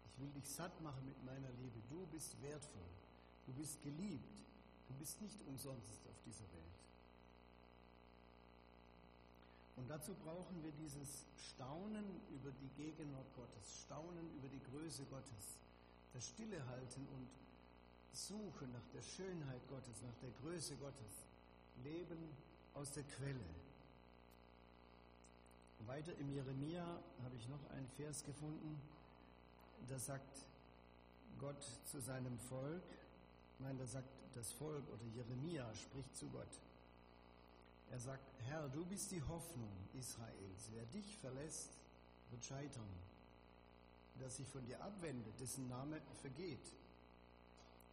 Ich 0.03 0.19
will 0.19 0.29
dich 0.35 0.43
satt 0.43 0.75
machen 0.83 1.05
mit 1.05 1.15
meiner 1.23 1.47
Liebe. 1.63 1.79
Du 1.87 2.05
bist 2.11 2.35
wertvoll, 2.41 2.91
du 3.47 3.53
bist 3.53 3.81
geliebt, 3.81 4.35
du 4.89 4.93
bist 4.95 5.21
nicht 5.21 5.39
umsonst 5.47 6.03
auf 6.03 6.19
dieser 6.25 6.43
Welt. 6.51 6.79
Und 9.77 9.89
dazu 9.89 10.13
brauchen 10.15 10.61
wir 10.63 10.73
dieses 10.73 11.23
Staunen 11.47 12.03
über 12.35 12.51
die 12.59 12.69
Gegenwart 12.75 13.33
Gottes, 13.37 13.79
Staunen 13.87 14.27
über 14.35 14.49
die 14.49 14.61
Größe 14.69 15.05
Gottes, 15.05 15.63
das 16.11 16.27
Stillehalten 16.27 17.07
und 17.15 17.29
Suchen 18.11 18.69
nach 18.73 18.87
der 18.93 19.01
Schönheit 19.01 19.65
Gottes, 19.69 20.01
nach 20.03 20.17
der 20.21 20.31
Größe 20.43 20.75
Gottes. 20.75 21.23
Leben 21.85 22.19
aus 22.73 22.91
der 22.91 23.03
Quelle. 23.03 23.68
Weiter 25.87 26.15
im 26.17 26.29
Jeremia 26.29 26.85
habe 27.23 27.35
ich 27.35 27.47
noch 27.47 27.69
einen 27.71 27.87
Vers 27.97 28.23
gefunden, 28.23 28.79
da 29.87 29.97
sagt 29.97 30.45
Gott 31.39 31.63
zu 31.85 31.99
seinem 31.99 32.37
Volk, 32.37 32.83
nein, 33.59 33.77
da 33.77 33.85
sagt 33.85 34.09
das 34.35 34.51
Volk 34.53 34.83
oder 34.89 35.03
Jeremia 35.15 35.73
spricht 35.73 36.15
zu 36.15 36.27
Gott. 36.29 36.59
Er 37.91 37.99
sagt, 37.99 38.29
Herr, 38.47 38.69
du 38.69 38.85
bist 38.85 39.11
die 39.11 39.23
Hoffnung 39.23 39.71
Israels. 39.97 40.69
Wer 40.71 40.85
dich 40.85 41.17
verlässt, 41.17 41.71
wird 42.29 42.45
scheitern. 42.45 42.89
Wer 44.15 44.29
sich 44.29 44.47
von 44.47 44.63
dir 44.65 44.79
abwendet, 44.83 45.39
dessen 45.39 45.67
Name 45.67 45.99
vergeht. 46.21 46.75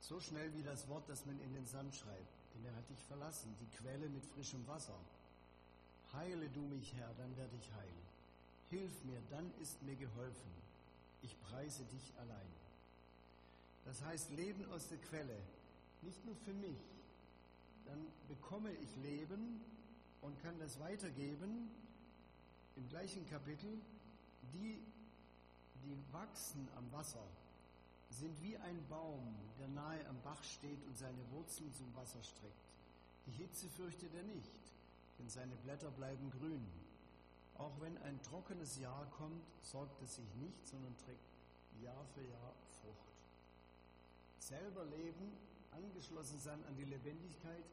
So 0.01 0.21
schnell 0.21 0.53
wie 0.55 0.63
das 0.63 0.87
Wort, 0.89 1.09
das 1.09 1.25
man 1.25 1.41
in 1.41 1.55
den 1.55 1.67
Sand 1.67 1.95
schreibt 1.95 2.37
denn 2.57 2.65
er 2.65 2.77
hat 2.77 2.89
dich 2.89 3.03
verlassen, 3.05 3.55
die 3.61 3.77
Quelle 3.77 4.09
mit 4.09 4.25
frischem 4.25 4.67
Wasser. 4.67 4.99
Heile 6.17 6.49
du 6.49 6.61
mich, 6.63 6.93
Herr, 6.95 7.13
dann 7.19 7.37
werde 7.37 7.57
ich 7.57 7.73
heil. 7.73 7.97
Hilf 8.71 9.05
mir, 9.05 9.21
dann 9.31 9.51
ist 9.61 9.83
mir 9.83 9.97
geholfen. 9.97 10.51
Ich 11.23 11.39
preise 11.41 11.85
dich 11.85 12.13
allein. 12.19 12.53
Das 13.85 14.03
heißt, 14.03 14.31
Leben 14.33 14.65
aus 14.73 14.89
der 14.89 14.99
Quelle, 14.99 15.39
nicht 16.03 16.25
nur 16.25 16.35
für 16.45 16.53
mich, 16.53 16.81
dann 17.85 18.05
bekomme 18.29 18.73
ich 18.73 18.97
Leben 19.03 19.61
und 20.23 20.43
kann 20.43 20.59
das 20.59 20.79
weitergeben 20.81 21.71
im 22.77 22.89
gleichen 22.89 23.29
Kapitel. 23.31 23.79
Die, 24.53 24.79
die 25.85 25.97
wachsen 26.13 26.69
am 26.77 26.93
Wasser, 26.93 27.25
sind 28.11 28.41
wie 28.43 28.57
ein 28.57 28.85
Baum, 28.89 29.37
der 29.59 29.69
nahe 29.69 30.07
am 30.09 30.21
Bach 30.23 30.43
steht 30.43 30.83
und 30.87 30.97
seine 30.97 31.31
Wurzeln 31.31 31.73
zum 31.75 31.95
Wasser 31.95 32.23
streckt. 32.23 32.67
Die 33.27 33.33
Hitze 33.33 33.69
fürchtet 33.69 34.15
er 34.15 34.23
nicht, 34.23 34.51
denn 35.19 35.29
seine 35.29 35.57
Blätter 35.57 35.91
bleiben 35.91 36.31
grün. 36.31 36.67
Auch 37.59 37.81
wenn 37.81 37.97
ein 37.99 38.21
trockenes 38.23 38.79
Jahr 38.79 39.07
kommt, 39.17 39.43
sorgt 39.63 40.01
er 40.01 40.07
sich 40.07 40.35
nicht, 40.37 40.67
sondern 40.67 40.97
trägt 40.99 41.25
Jahr 41.83 42.05
für 42.15 42.23
Jahr 42.23 42.53
Frucht. 42.81 43.13
Selber 44.39 44.85
leben, 44.85 45.33
angeschlossen 45.73 46.39
sein 46.39 46.63
an 46.65 46.77
die 46.77 46.85
Lebendigkeit 46.85 47.65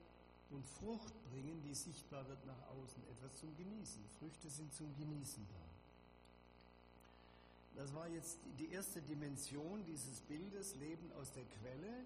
und 0.52 0.66
Frucht 0.66 1.14
bringen, 1.32 1.62
die 1.64 1.74
sichtbar 1.74 2.28
wird 2.28 2.46
nach 2.46 2.70
außen, 2.70 3.04
etwas 3.12 3.40
zum 3.40 3.56
Genießen. 3.58 4.04
Früchte 4.20 4.50
sind 4.50 4.74
zum 4.74 4.96
Genießen 4.96 5.46
da. 5.50 5.74
Das 7.76 7.94
war 7.94 8.08
jetzt 8.08 8.38
die 8.60 8.72
erste 8.72 9.02
Dimension 9.02 9.84
dieses 9.86 10.22
Bildes, 10.22 10.76
Leben 10.76 11.12
aus 11.14 11.32
der 11.32 11.44
Quelle 11.46 12.06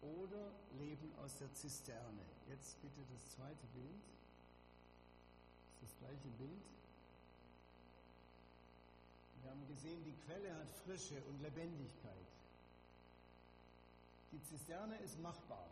oder 0.00 0.52
Leben 0.78 1.12
aus 1.24 1.36
der 1.38 1.52
Zisterne. 1.54 2.22
Jetzt 2.48 2.80
bitte 2.82 3.00
das 3.12 3.34
zweite 3.34 3.66
Bild. 3.74 4.00
Das 5.82 5.98
gleiche 5.98 6.28
Bild. 6.38 6.62
Wir 9.42 9.50
haben 9.50 9.66
gesehen, 9.66 10.04
die 10.04 10.14
Quelle 10.24 10.54
hat 10.54 10.70
Frische 10.86 11.20
und 11.28 11.42
Lebendigkeit. 11.42 12.30
Die 14.30 14.42
Zisterne 14.44 14.96
ist 14.98 15.20
machbar, 15.20 15.66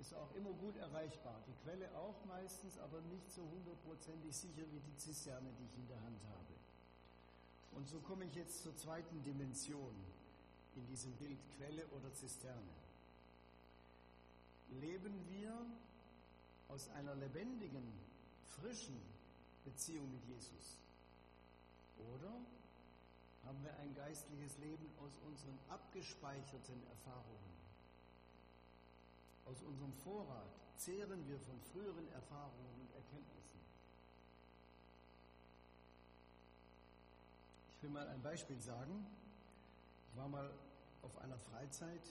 ist 0.00 0.12
auch 0.14 0.34
immer 0.34 0.50
gut 0.52 0.76
erreichbar. 0.76 1.40
Die 1.46 1.54
Quelle 1.62 1.88
auch 1.96 2.16
meistens, 2.26 2.76
aber 2.78 3.00
nicht 3.02 3.30
so 3.30 3.42
hundertprozentig 3.42 4.34
sicher 4.34 4.66
wie 4.72 4.80
die 4.80 4.96
Zisterne, 4.96 5.48
die 5.58 5.64
ich 5.64 5.78
in 5.78 5.88
der 5.88 6.00
Hand 6.02 6.20
habe. 6.28 6.54
Und 7.76 7.88
so 7.88 8.00
komme 8.00 8.24
ich 8.24 8.34
jetzt 8.34 8.62
zur 8.62 8.76
zweiten 8.76 9.22
Dimension 9.22 9.94
in 10.74 10.86
diesem 10.88 11.12
Bild 11.12 11.38
Quelle 11.56 11.86
oder 11.96 12.12
Zisterne. 12.12 12.74
Leben 14.80 15.14
wir 15.30 15.54
aus 16.68 16.88
einer 16.90 17.14
lebendigen, 17.14 17.92
frischen 18.46 19.13
Beziehung 19.64 20.10
mit 20.12 20.24
Jesus? 20.24 20.78
Oder 21.98 22.32
haben 23.44 23.62
wir 23.62 23.74
ein 23.80 23.94
geistliches 23.94 24.58
Leben 24.58 24.86
aus 25.00 25.12
unseren 25.26 25.58
abgespeicherten 25.68 26.86
Erfahrungen? 26.88 27.54
Aus 29.46 29.62
unserem 29.62 29.92
Vorrat 30.04 30.48
zehren 30.76 31.28
wir 31.28 31.38
von 31.40 31.60
früheren 31.72 32.08
Erfahrungen 32.12 32.74
und 32.80 32.94
Erkenntnissen. 32.94 33.60
Ich 37.76 37.82
will 37.82 37.90
mal 37.90 38.08
ein 38.08 38.22
Beispiel 38.22 38.60
sagen. 38.60 39.06
Ich 40.10 40.16
war 40.16 40.28
mal 40.28 40.50
auf 41.02 41.18
einer 41.18 41.38
Freizeit 41.38 42.06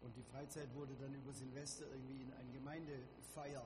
und 0.00 0.16
die 0.16 0.22
Freizeit 0.22 0.72
wurde 0.74 0.94
dann 1.00 1.14
über 1.14 1.32
Silvester 1.32 1.84
irgendwie 1.86 2.22
in 2.22 2.32
eine 2.32 2.52
Gemeindefeier 2.52 3.64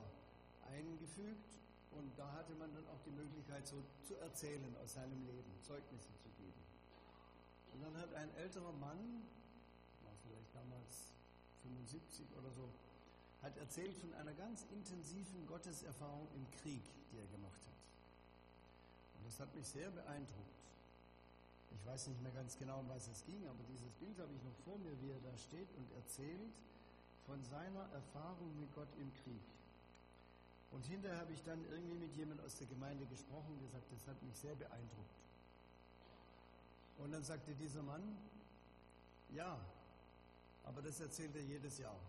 eingefügt 0.71 1.57
und 1.91 2.11
da 2.17 2.31
hatte 2.33 2.53
man 2.55 2.73
dann 2.73 2.87
auch 2.87 3.01
die 3.05 3.11
Möglichkeit, 3.11 3.65
so 3.67 3.83
zu 4.03 4.15
erzählen 4.15 4.75
aus 4.83 4.93
seinem 4.93 5.25
Leben, 5.25 5.51
Zeugnisse 5.61 6.13
zu 6.17 6.29
geben. 6.37 6.61
Und 7.73 7.81
dann 7.81 7.97
hat 7.97 8.13
ein 8.13 8.33
älterer 8.35 8.73
Mann, 8.73 9.23
war 10.03 10.13
vielleicht 10.23 10.53
damals 10.53 11.13
75 11.63 12.25
oder 12.37 12.51
so, 12.51 12.69
hat 13.41 13.57
erzählt 13.57 13.95
von 13.97 14.13
einer 14.15 14.33
ganz 14.33 14.65
intensiven 14.71 15.45
Gotteserfahrung 15.47 16.27
im 16.35 16.49
Krieg, 16.61 16.83
die 17.11 17.17
er 17.17 17.27
gemacht 17.27 17.61
hat. 17.65 17.81
Und 19.17 19.25
das 19.25 19.39
hat 19.39 19.53
mich 19.55 19.67
sehr 19.67 19.89
beeindruckt. 19.91 20.57
Ich 21.71 21.85
weiß 21.85 22.07
nicht 22.07 22.21
mehr 22.21 22.31
ganz 22.31 22.57
genau, 22.57 22.79
um 22.79 22.89
was 22.89 23.07
es 23.07 23.23
ging, 23.25 23.47
aber 23.47 23.63
dieses 23.69 23.91
Bild 23.93 24.17
habe 24.19 24.33
ich 24.33 24.43
noch 24.43 24.55
vor 24.65 24.77
mir, 24.79 24.99
wie 25.01 25.11
er 25.11 25.19
da 25.19 25.37
steht 25.37 25.69
und 25.77 25.91
erzählt 25.93 26.55
von 27.25 27.43
seiner 27.43 27.87
Erfahrung 27.93 28.59
mit 28.59 28.73
Gott 28.73 28.89
im 28.99 29.13
Krieg. 29.13 29.43
Und 30.71 30.85
hinterher 30.85 31.19
habe 31.19 31.33
ich 31.33 31.43
dann 31.43 31.63
irgendwie 31.71 31.97
mit 31.97 32.15
jemand 32.15 32.41
aus 32.41 32.55
der 32.57 32.67
Gemeinde 32.67 33.05
gesprochen 33.05 33.53
und 33.53 33.61
gesagt, 33.61 33.85
das 33.91 34.07
hat 34.07 34.21
mich 34.23 34.35
sehr 34.35 34.55
beeindruckt. 34.55 35.17
Und 36.97 37.11
dann 37.11 37.23
sagte 37.23 37.53
dieser 37.55 37.83
Mann, 37.83 38.17
ja, 39.29 39.59
aber 40.65 40.81
das 40.81 40.99
erzählt 40.99 41.35
er 41.35 41.43
jedes 41.43 41.77
Jahr. 41.77 41.99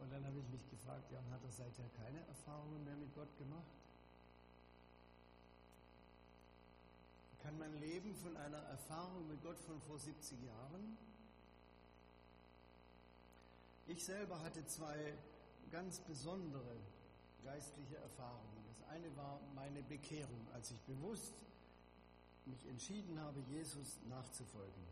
Und 0.00 0.10
dann 0.10 0.24
habe 0.24 0.38
ich 0.38 0.48
mich 0.48 0.70
gefragt, 0.70 1.10
ja, 1.12 1.18
hat 1.30 1.42
er 1.44 1.52
seither 1.52 1.88
keine 1.96 2.20
Erfahrungen 2.26 2.84
mehr 2.84 2.96
mit 2.96 3.14
Gott 3.14 3.36
gemacht? 3.36 3.66
Kann 7.42 7.58
man 7.58 7.80
leben 7.80 8.14
von 8.14 8.36
einer 8.36 8.58
Erfahrung 8.58 9.26
mit 9.28 9.42
Gott 9.42 9.58
von 9.58 9.80
vor 9.80 9.98
70 9.98 10.42
Jahren? 10.42 10.96
Ich 13.86 14.04
selber 14.04 14.40
hatte 14.42 14.64
zwei 14.66 15.14
ganz 15.70 16.00
besondere 16.00 16.76
geistliche 17.44 17.96
Erfahrungen. 17.96 18.64
Das 18.68 18.88
eine 18.88 19.16
war 19.16 19.40
meine 19.54 19.82
Bekehrung, 19.82 20.46
als 20.52 20.70
ich 20.70 20.80
bewusst 20.82 21.34
mich 22.46 22.66
entschieden 22.66 23.18
habe, 23.20 23.40
Jesus 23.48 23.98
nachzufolgen. 24.08 24.84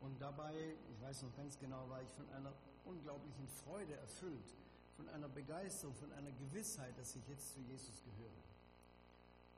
Und 0.00 0.20
dabei, 0.20 0.54
ich 0.90 1.02
weiß 1.02 1.22
noch 1.22 1.36
ganz 1.36 1.58
genau, 1.58 1.88
war 1.88 2.02
ich 2.02 2.08
von 2.10 2.28
einer 2.30 2.52
unglaublichen 2.84 3.48
Freude 3.64 3.94
erfüllt, 3.96 4.54
von 4.96 5.08
einer 5.10 5.28
Begeisterung, 5.28 5.94
von 5.94 6.12
einer 6.12 6.30
Gewissheit, 6.32 6.96
dass 6.98 7.16
ich 7.16 7.26
jetzt 7.28 7.54
zu 7.54 7.60
Jesus 7.60 8.02
gehöre. 8.04 8.42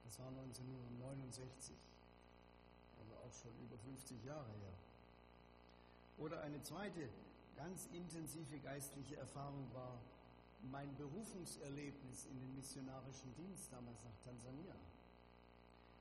Das 0.05 0.19
war 0.19 0.29
1969, 0.29 1.77
also 2.99 3.13
auch 3.15 3.33
schon 3.33 3.53
über 3.65 3.79
50 3.79 4.25
Jahre 4.25 4.51
her. 4.51 4.75
Oder 6.19 6.43
eine 6.43 6.63
zweite 6.63 7.09
ganz 7.57 7.87
intensive 7.93 8.59
geistliche 8.59 9.17
Erfahrung 9.17 9.67
war 9.73 9.99
mein 10.71 10.95
Berufungserlebnis 10.97 12.27
in 12.27 12.39
den 12.39 12.55
missionarischen 12.55 13.35
Dienst 13.35 13.73
damals 13.73 13.99
nach 14.05 14.17
Tansania. 14.25 14.75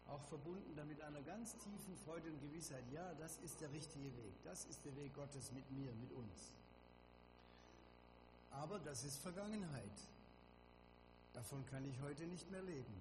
Auch 0.07 0.21
verbunden 0.23 0.75
damit 0.75 1.01
einer 1.01 1.21
ganz 1.21 1.55
tiefen 1.57 1.95
Freude 2.05 2.29
und 2.29 2.41
Gewissheit, 2.41 2.83
ja, 2.91 3.13
das 3.15 3.37
ist 3.39 3.59
der 3.61 3.71
richtige 3.71 4.15
Weg, 4.17 4.33
das 4.43 4.65
ist 4.65 4.83
der 4.85 4.95
Weg 4.97 5.13
Gottes 5.15 5.51
mit 5.51 5.69
mir, 5.71 5.91
mit 5.93 6.11
uns. 6.11 6.53
Aber 8.51 8.79
das 8.79 9.03
ist 9.03 9.17
Vergangenheit. 9.19 9.97
Davon 11.33 11.65
kann 11.67 11.85
ich 11.85 11.99
heute 12.01 12.23
nicht 12.27 12.51
mehr 12.51 12.61
leben. 12.61 12.93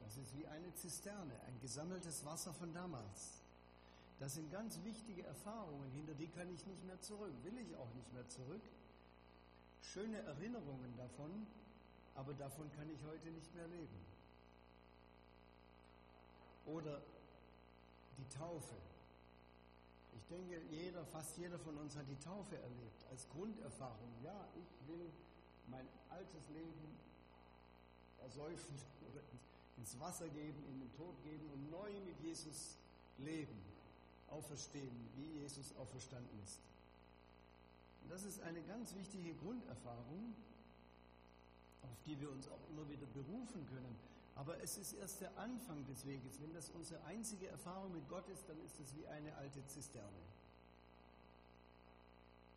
Das 0.00 0.16
ist 0.18 0.36
wie 0.36 0.46
eine 0.46 0.74
Zisterne, 0.74 1.32
ein 1.46 1.58
gesammeltes 1.62 2.24
Wasser 2.24 2.52
von 2.52 2.72
damals. 2.74 3.40
Das 4.18 4.34
sind 4.34 4.52
ganz 4.52 4.78
wichtige 4.84 5.22
Erfahrungen, 5.22 5.90
hinter 5.92 6.12
die 6.12 6.28
kann 6.28 6.52
ich 6.52 6.66
nicht 6.66 6.84
mehr 6.84 7.00
zurück, 7.00 7.32
will 7.42 7.56
ich 7.56 7.74
auch 7.76 7.88
nicht 7.94 8.12
mehr 8.12 8.28
zurück 8.28 8.60
schöne 9.80 10.18
Erinnerungen 10.18 10.96
davon, 10.96 11.46
aber 12.14 12.34
davon 12.34 12.70
kann 12.72 12.88
ich 12.90 13.02
heute 13.04 13.30
nicht 13.30 13.54
mehr 13.54 13.66
leben. 13.68 14.04
Oder 16.66 17.00
die 18.18 18.28
Taufe. 18.36 18.74
Ich 20.16 20.26
denke, 20.26 20.60
jeder, 20.70 21.04
fast 21.06 21.36
jeder 21.38 21.58
von 21.58 21.76
uns 21.78 21.96
hat 21.96 22.08
die 22.08 22.18
Taufe 22.18 22.56
erlebt 22.56 23.04
als 23.10 23.28
Grunderfahrung. 23.30 24.12
Ja, 24.22 24.46
ich 24.54 24.88
will 24.88 25.10
mein 25.68 25.86
altes 26.10 26.48
Leben 26.50 26.98
ersäufen 28.22 28.74
oder 29.10 29.20
ins 29.78 29.98
Wasser 29.98 30.28
geben, 30.28 30.62
in 30.68 30.80
den 30.80 30.92
Tod 30.92 31.14
geben 31.24 31.48
und 31.52 31.70
neu 31.70 31.90
mit 32.04 32.20
Jesus 32.20 32.76
leben, 33.18 33.58
auferstehen, 34.28 35.08
wie 35.16 35.40
Jesus 35.40 35.74
auferstanden 35.76 36.38
ist. 36.42 36.60
Das 38.08 38.24
ist 38.24 38.40
eine 38.42 38.62
ganz 38.62 38.94
wichtige 38.94 39.34
Grunderfahrung, 39.34 40.34
auf 41.82 42.02
die 42.06 42.20
wir 42.20 42.30
uns 42.30 42.48
auch 42.48 42.68
immer 42.70 42.88
wieder 42.88 43.06
berufen 43.06 43.66
können. 43.66 43.96
Aber 44.34 44.60
es 44.62 44.78
ist 44.78 44.94
erst 44.94 45.20
der 45.20 45.36
Anfang 45.38 45.84
des 45.86 46.06
Weges. 46.06 46.40
Wenn 46.40 46.52
das 46.54 46.70
unsere 46.70 47.02
einzige 47.04 47.48
Erfahrung 47.48 47.92
mit 47.92 48.08
Gott 48.08 48.28
ist, 48.28 48.48
dann 48.48 48.60
ist 48.64 48.80
es 48.80 48.96
wie 48.96 49.06
eine 49.06 49.34
alte 49.36 49.64
Zisterne. 49.66 50.22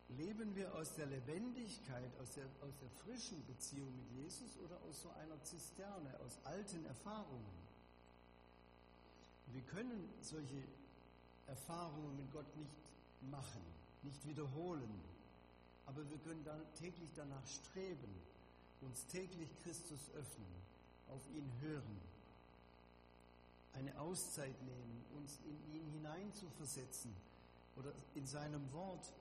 Leben 0.08 0.54
wir 0.54 0.74
aus 0.74 0.94
der 0.94 1.06
Lebendigkeit, 1.06 2.10
aus 2.20 2.30
der, 2.32 2.44
aus 2.62 2.74
der 2.80 2.90
frischen 3.04 3.44
Beziehung 3.46 3.94
mit 3.96 4.10
Jesus 4.12 4.56
oder 4.58 4.80
aus 4.88 5.02
so 5.02 5.10
einer 5.10 5.42
Zisterne, 5.42 6.18
aus 6.20 6.38
alten 6.44 6.84
Erfahrungen? 6.86 7.64
Wir 9.52 9.62
können 9.62 10.08
solche 10.20 10.62
Erfahrungen 11.46 12.16
mit 12.16 12.32
Gott 12.32 12.56
nicht 12.56 12.74
machen, 13.30 13.62
nicht 14.02 14.26
wiederholen, 14.26 15.00
aber 15.86 16.08
wir 16.08 16.18
können 16.18 16.44
dann 16.44 16.60
täglich 16.74 17.10
danach 17.14 17.46
streben, 17.46 18.14
uns 18.80 19.06
täglich 19.06 19.48
Christus 19.62 20.10
öffnen, 20.14 20.54
auf 21.08 21.22
ihn 21.34 21.50
hören, 21.60 22.00
eine 23.74 23.98
Auszeit 23.98 24.54
nehmen, 24.62 25.04
uns 25.16 25.40
in 25.44 25.74
ihn 25.74 25.86
hineinzuversetzen 25.92 27.14
oder 27.76 27.92
in 28.14 28.26
seinem 28.26 28.72
Wort 28.72 29.12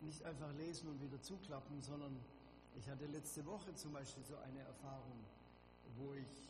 nicht 0.00 0.22
einfach 0.24 0.52
lesen 0.54 0.88
und 0.88 1.02
wieder 1.02 1.20
zuklappen, 1.22 1.82
sondern 1.82 2.16
ich 2.78 2.88
hatte 2.88 3.06
letzte 3.06 3.44
Woche 3.46 3.74
zum 3.74 3.92
Beispiel 3.92 4.22
so 4.24 4.36
eine 4.36 4.60
Erfahrung, 4.60 5.24
wo 5.96 6.14
ich 6.14 6.48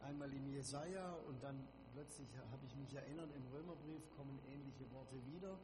einmal 0.00 0.32
in 0.32 0.52
Jesaja 0.52 1.14
und 1.28 1.42
dann 1.42 1.58
plötzlich 1.92 2.28
habe 2.52 2.64
ich 2.64 2.76
mich 2.76 2.94
erinnert, 2.94 3.28
im 3.34 3.46
Römerbrief 3.52 4.02
kommen 4.16 4.38
ähnliche 4.46 4.88
Worte 4.92 5.16
wieder, 5.34 5.58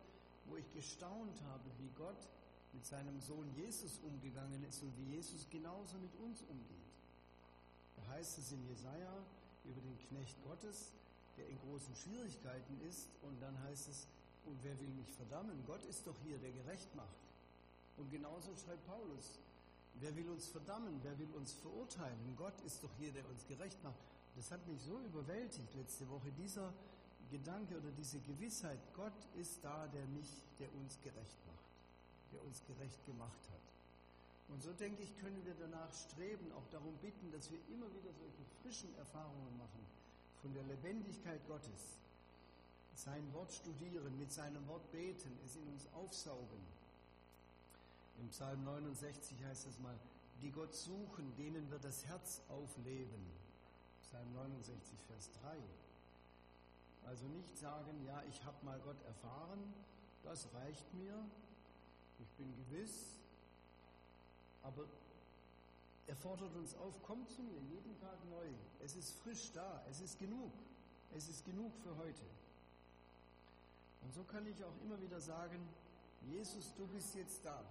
wo 0.47 0.57
ich 0.57 0.69
gestaunt 0.73 1.41
habe, 1.53 1.65
wie 1.79 1.91
Gott 1.97 2.27
mit 2.75 2.85
seinem 2.85 3.21
Sohn 3.21 3.49
Jesus 3.55 3.99
umgegangen 4.03 4.63
ist 4.65 4.83
und 4.83 4.97
wie 4.99 5.15
Jesus 5.17 5.49
genauso 5.49 5.97
mit 5.99 6.15
uns 6.17 6.43
umgeht. 6.43 6.93
Da 7.97 8.07
heißt 8.09 8.39
es 8.39 8.53
in 8.53 8.67
Jesaja 8.67 9.15
über 9.65 9.81
den 9.81 9.99
Knecht 10.09 10.37
Gottes, 10.43 10.93
der 11.37 11.49
in 11.49 11.59
großen 11.61 11.95
Schwierigkeiten 11.97 12.81
ist, 12.89 13.09
und 13.23 13.41
dann 13.41 13.59
heißt 13.63 13.89
es, 13.89 14.07
und 14.45 14.59
wer 14.63 14.79
will 14.79 14.91
mich 14.91 15.11
verdammen? 15.13 15.65
Gott 15.67 15.85
ist 15.87 16.07
doch 16.07 16.17
hier, 16.25 16.37
der 16.39 16.53
gerecht 16.53 16.95
macht. 16.95 17.17
Und 17.97 18.11
genauso 18.11 18.55
schreibt 18.57 18.85
Paulus, 18.87 19.39
wer 20.01 20.15
will 20.17 20.29
uns 20.29 20.49
verdammen? 20.49 21.01
Wer 21.03 21.19
will 21.19 21.31
uns 21.35 21.55
verurteilen? 21.55 22.37
Gott 22.37 22.61
ist 22.67 22.83
doch 22.83 22.91
hier, 22.99 23.13
der 23.13 23.27
uns 23.31 23.47
gerecht 23.47 23.83
macht. 23.83 23.99
Das 24.37 24.51
hat 24.51 24.67
mich 24.67 24.81
so 24.83 24.99
überwältigt 25.01 25.75
letzte 25.75 26.09
Woche, 26.11 26.31
dieser 26.33 26.73
Gedanke 27.31 27.77
oder 27.79 27.91
diese 27.93 28.21
Gewissheit, 28.21 28.79
Gott 28.95 29.13
ist 29.37 29.59
da, 29.63 29.87
der 29.89 30.07
mich, 30.07 30.29
der 30.59 30.73
uns 30.75 31.01
gerecht 31.03 31.39
macht, 31.47 31.64
der 32.35 32.45
uns 32.45 32.63
gerecht 32.67 32.99
gemacht 33.07 33.43
hat. 33.51 33.65
Und 34.49 34.63
so 34.63 34.73
denke 34.73 35.03
ich, 35.03 35.17
können 35.19 35.41
wir 35.47 35.55
danach 35.55 35.93
streben, 35.93 36.53
auch 36.53 36.67
darum 36.71 36.95
bitten, 36.99 37.31
dass 37.33 37.51
wir 37.51 37.59
immer 37.73 37.89
wieder 37.95 38.13
solche 38.13 38.45
frischen 38.61 38.95
Erfahrungen 38.99 39.57
machen 39.57 39.87
von 40.43 40.53
der 40.53 40.65
Lebendigkeit 40.65 41.41
Gottes, 41.49 41.97
sein 42.95 43.33
Wort 43.33 43.53
studieren, 43.53 44.19
mit 44.19 44.31
seinem 44.33 44.67
Wort 44.69 44.91
beten, 44.93 45.39
es 45.45 45.57
in 45.57 45.67
uns 45.69 45.89
aufsaugen. 45.95 46.61
Im 48.21 48.29
Psalm 48.29 48.63
69 48.65 49.43
heißt 49.45 49.67
es 49.67 49.79
mal, 49.81 49.99
die 50.43 50.51
Gott 50.51 50.75
suchen, 50.75 51.35
denen 51.37 51.71
wird 51.71 51.85
das 51.85 52.05
Herz 52.07 52.43
aufleben. 52.49 53.25
Psalm 54.03 54.33
69, 54.35 54.99
Vers 55.09 55.31
3. 55.43 55.57
Also 57.09 57.27
nicht 57.27 57.57
sagen, 57.59 58.05
ja, 58.07 58.23
ich 58.29 58.45
habe 58.45 58.65
mal 58.65 58.79
Gott 58.85 59.03
erfahren, 59.07 59.75
das 60.23 60.47
reicht 60.55 60.93
mir, 60.95 61.15
ich 62.19 62.31
bin 62.37 62.55
gewiss, 62.57 63.19
aber 64.63 64.85
er 66.07 66.17
fordert 66.17 66.55
uns 66.57 66.75
auf, 66.77 67.03
kommt 67.03 67.31
zu 67.31 67.43
mir 67.43 67.61
jeden 67.61 67.99
Tag 68.01 68.19
neu. 68.31 68.47
Es 68.81 68.95
ist 68.95 69.13
frisch 69.23 69.53
da, 69.53 69.83
es 69.91 70.01
ist 70.01 70.19
genug, 70.19 70.53
es 71.15 71.29
ist 71.29 71.45
genug 71.45 71.73
für 71.83 71.97
heute. 71.97 72.25
Und 74.03 74.13
so 74.13 74.23
kann 74.25 74.47
ich 74.47 74.63
auch 74.63 74.77
immer 74.83 75.01
wieder 75.01 75.21
sagen, 75.21 75.67
Jesus, 76.29 76.75
du 76.77 76.87
bist 76.87 77.15
jetzt 77.15 77.45
da. 77.45 77.65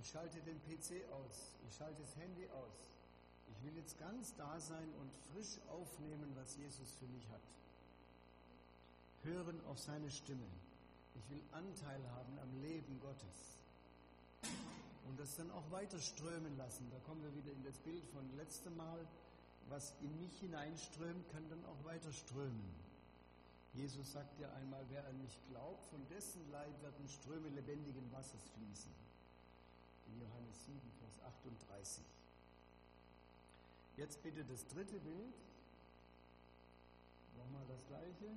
Ich 0.00 0.08
schalte 0.08 0.40
den 0.40 0.60
PC 0.62 1.08
aus, 1.12 1.54
ich 1.68 1.76
schalte 1.76 2.00
das 2.02 2.16
Handy 2.16 2.48
aus. 2.50 2.74
Ich 3.50 3.64
will 3.64 3.76
jetzt 3.76 3.98
ganz 3.98 4.34
da 4.36 4.58
sein 4.58 4.88
und 5.00 5.10
frisch 5.32 5.60
aufnehmen, 5.70 6.32
was 6.34 6.56
Jesus 6.56 6.92
für 6.98 7.06
mich 7.06 7.28
hat. 7.28 7.40
Hören 9.22 9.60
auf 9.66 9.78
seine 9.78 10.10
Stimme. 10.10 10.46
Ich 11.14 11.30
will 11.30 11.42
Anteil 11.52 12.00
haben 12.10 12.38
am 12.38 12.62
Leben 12.62 13.00
Gottes. 13.00 13.62
Und 15.06 15.20
das 15.20 15.36
dann 15.36 15.50
auch 15.50 15.70
weiter 15.70 16.00
strömen 16.00 16.56
lassen. 16.56 16.90
Da 16.90 16.98
kommen 17.00 17.22
wir 17.22 17.34
wieder 17.34 17.52
in 17.52 17.62
das 17.62 17.78
Bild 17.78 18.04
von 18.08 18.24
letztem 18.36 18.76
Mal. 18.76 19.06
Was 19.68 19.94
in 20.02 20.18
mich 20.20 20.38
hineinströmt, 20.40 21.28
kann 21.30 21.48
dann 21.48 21.64
auch 21.64 21.84
weiter 21.84 22.12
strömen. 22.12 22.84
Jesus 23.74 24.12
sagt 24.12 24.38
ja 24.38 24.52
einmal, 24.54 24.84
wer 24.90 25.04
an 25.06 25.20
mich 25.20 25.40
glaubt, 25.50 25.84
von 25.86 26.06
dessen 26.08 26.40
Leib 26.52 26.82
werden 26.82 27.08
Ströme 27.08 27.48
lebendigen 27.48 28.10
Wassers 28.12 28.48
fließen. 28.56 28.92
In 30.06 30.20
Johannes 30.20 30.66
7, 30.66 30.78
Vers 31.00 31.18
38. 31.42 32.04
Jetzt 33.96 34.22
bitte 34.22 34.44
das 34.44 34.66
dritte 34.68 34.98
Bild. 35.00 35.34
Nochmal 37.36 37.64
das 37.68 37.84
gleiche 37.86 38.30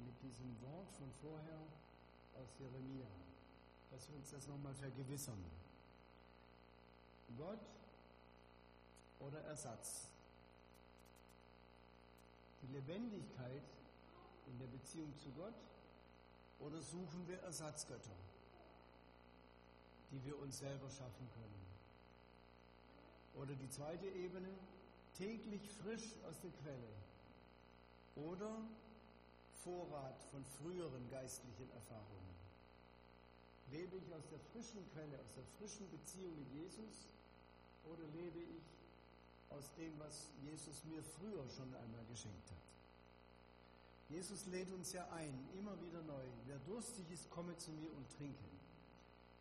mit 0.00 0.20
diesem 0.22 0.50
Wort 0.62 0.90
von 0.98 1.10
vorher 1.22 1.60
aus 2.40 2.48
Jeremia, 2.58 3.06
dass 3.90 4.08
wir 4.08 4.16
uns 4.16 4.30
das 4.30 4.46
nochmal 4.48 4.74
vergewissern. 4.74 5.42
Gott 7.36 7.60
oder 9.20 9.40
Ersatz. 9.42 10.08
Die 12.62 12.72
Lebendigkeit 12.72 13.62
in 14.46 14.58
der 14.58 14.66
Beziehung 14.66 15.12
zu 15.18 15.30
Gott 15.32 15.54
oder 16.60 16.80
suchen 16.80 17.26
wir 17.26 17.38
Ersatzgötter, 17.40 18.16
die 20.10 20.24
wir 20.24 20.38
uns 20.38 20.58
selber 20.58 20.88
schaffen 20.90 21.28
können. 21.34 21.64
Oder 23.36 23.54
die 23.54 23.68
zweite 23.68 24.06
Ebene, 24.06 24.48
täglich 25.14 25.68
frisch 25.82 26.14
aus 26.28 26.40
der 26.40 26.50
Quelle. 26.62 26.88
Oder 28.16 28.62
Vorrat 29.64 30.20
von 30.30 30.44
früheren 30.44 31.08
geistlichen 31.10 31.70
Erfahrungen. 31.72 32.36
Lebe 33.72 33.96
ich 33.96 34.12
aus 34.14 34.28
der 34.28 34.38
frischen 34.52 34.84
Quelle, 34.92 35.18
aus 35.24 35.32
der 35.34 35.44
frischen 35.58 35.88
Beziehung 35.90 36.36
mit 36.36 36.52
Jesus 36.52 37.08
oder 37.88 38.04
lebe 38.12 38.40
ich 38.40 38.62
aus 39.48 39.72
dem, 39.74 39.98
was 39.98 40.28
Jesus 40.44 40.84
mir 40.84 41.02
früher 41.02 41.48
schon 41.48 41.74
einmal 41.74 42.04
geschenkt 42.10 42.50
hat? 42.50 42.64
Jesus 44.10 44.44
lädt 44.46 44.70
uns 44.70 44.92
ja 44.92 45.08
ein, 45.12 45.32
immer 45.58 45.80
wieder 45.80 46.02
neu. 46.02 46.26
Wer 46.46 46.58
durstig 46.68 47.10
ist, 47.10 47.30
komme 47.30 47.56
zu 47.56 47.70
mir 47.72 47.90
und 47.96 48.04
trinke. 48.18 48.44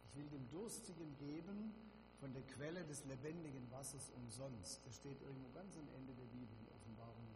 Ich 0.07 0.15
will 0.15 0.29
dem 0.29 0.49
Durstigen 0.49 1.17
geben 1.19 1.75
von 2.21 2.31
der 2.31 2.43
Quelle 2.43 2.85
des 2.85 3.03
lebendigen 3.05 3.69
Wassers 3.71 4.09
umsonst. 4.15 4.79
Das 4.85 4.95
steht 4.95 5.21
irgendwo 5.21 5.49
ganz 5.51 5.75
am 5.75 5.87
Ende 5.99 6.13
der 6.13 6.29
Bibel, 6.31 6.55
in 6.63 6.71
Offenbarung 6.71 7.27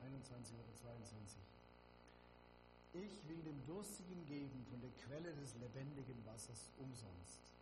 21 0.00 0.56
oder 0.56 0.74
22. 0.74 1.57
Ich 2.92 3.28
will 3.28 3.42
dem 3.42 3.64
Durstigen 3.66 4.24
geben 4.26 4.64
von 4.70 4.80
der 4.80 4.90
Quelle 5.04 5.34
des 5.36 5.54
lebendigen 5.56 6.24
Wassers 6.24 6.70
umsonst. 6.78 7.57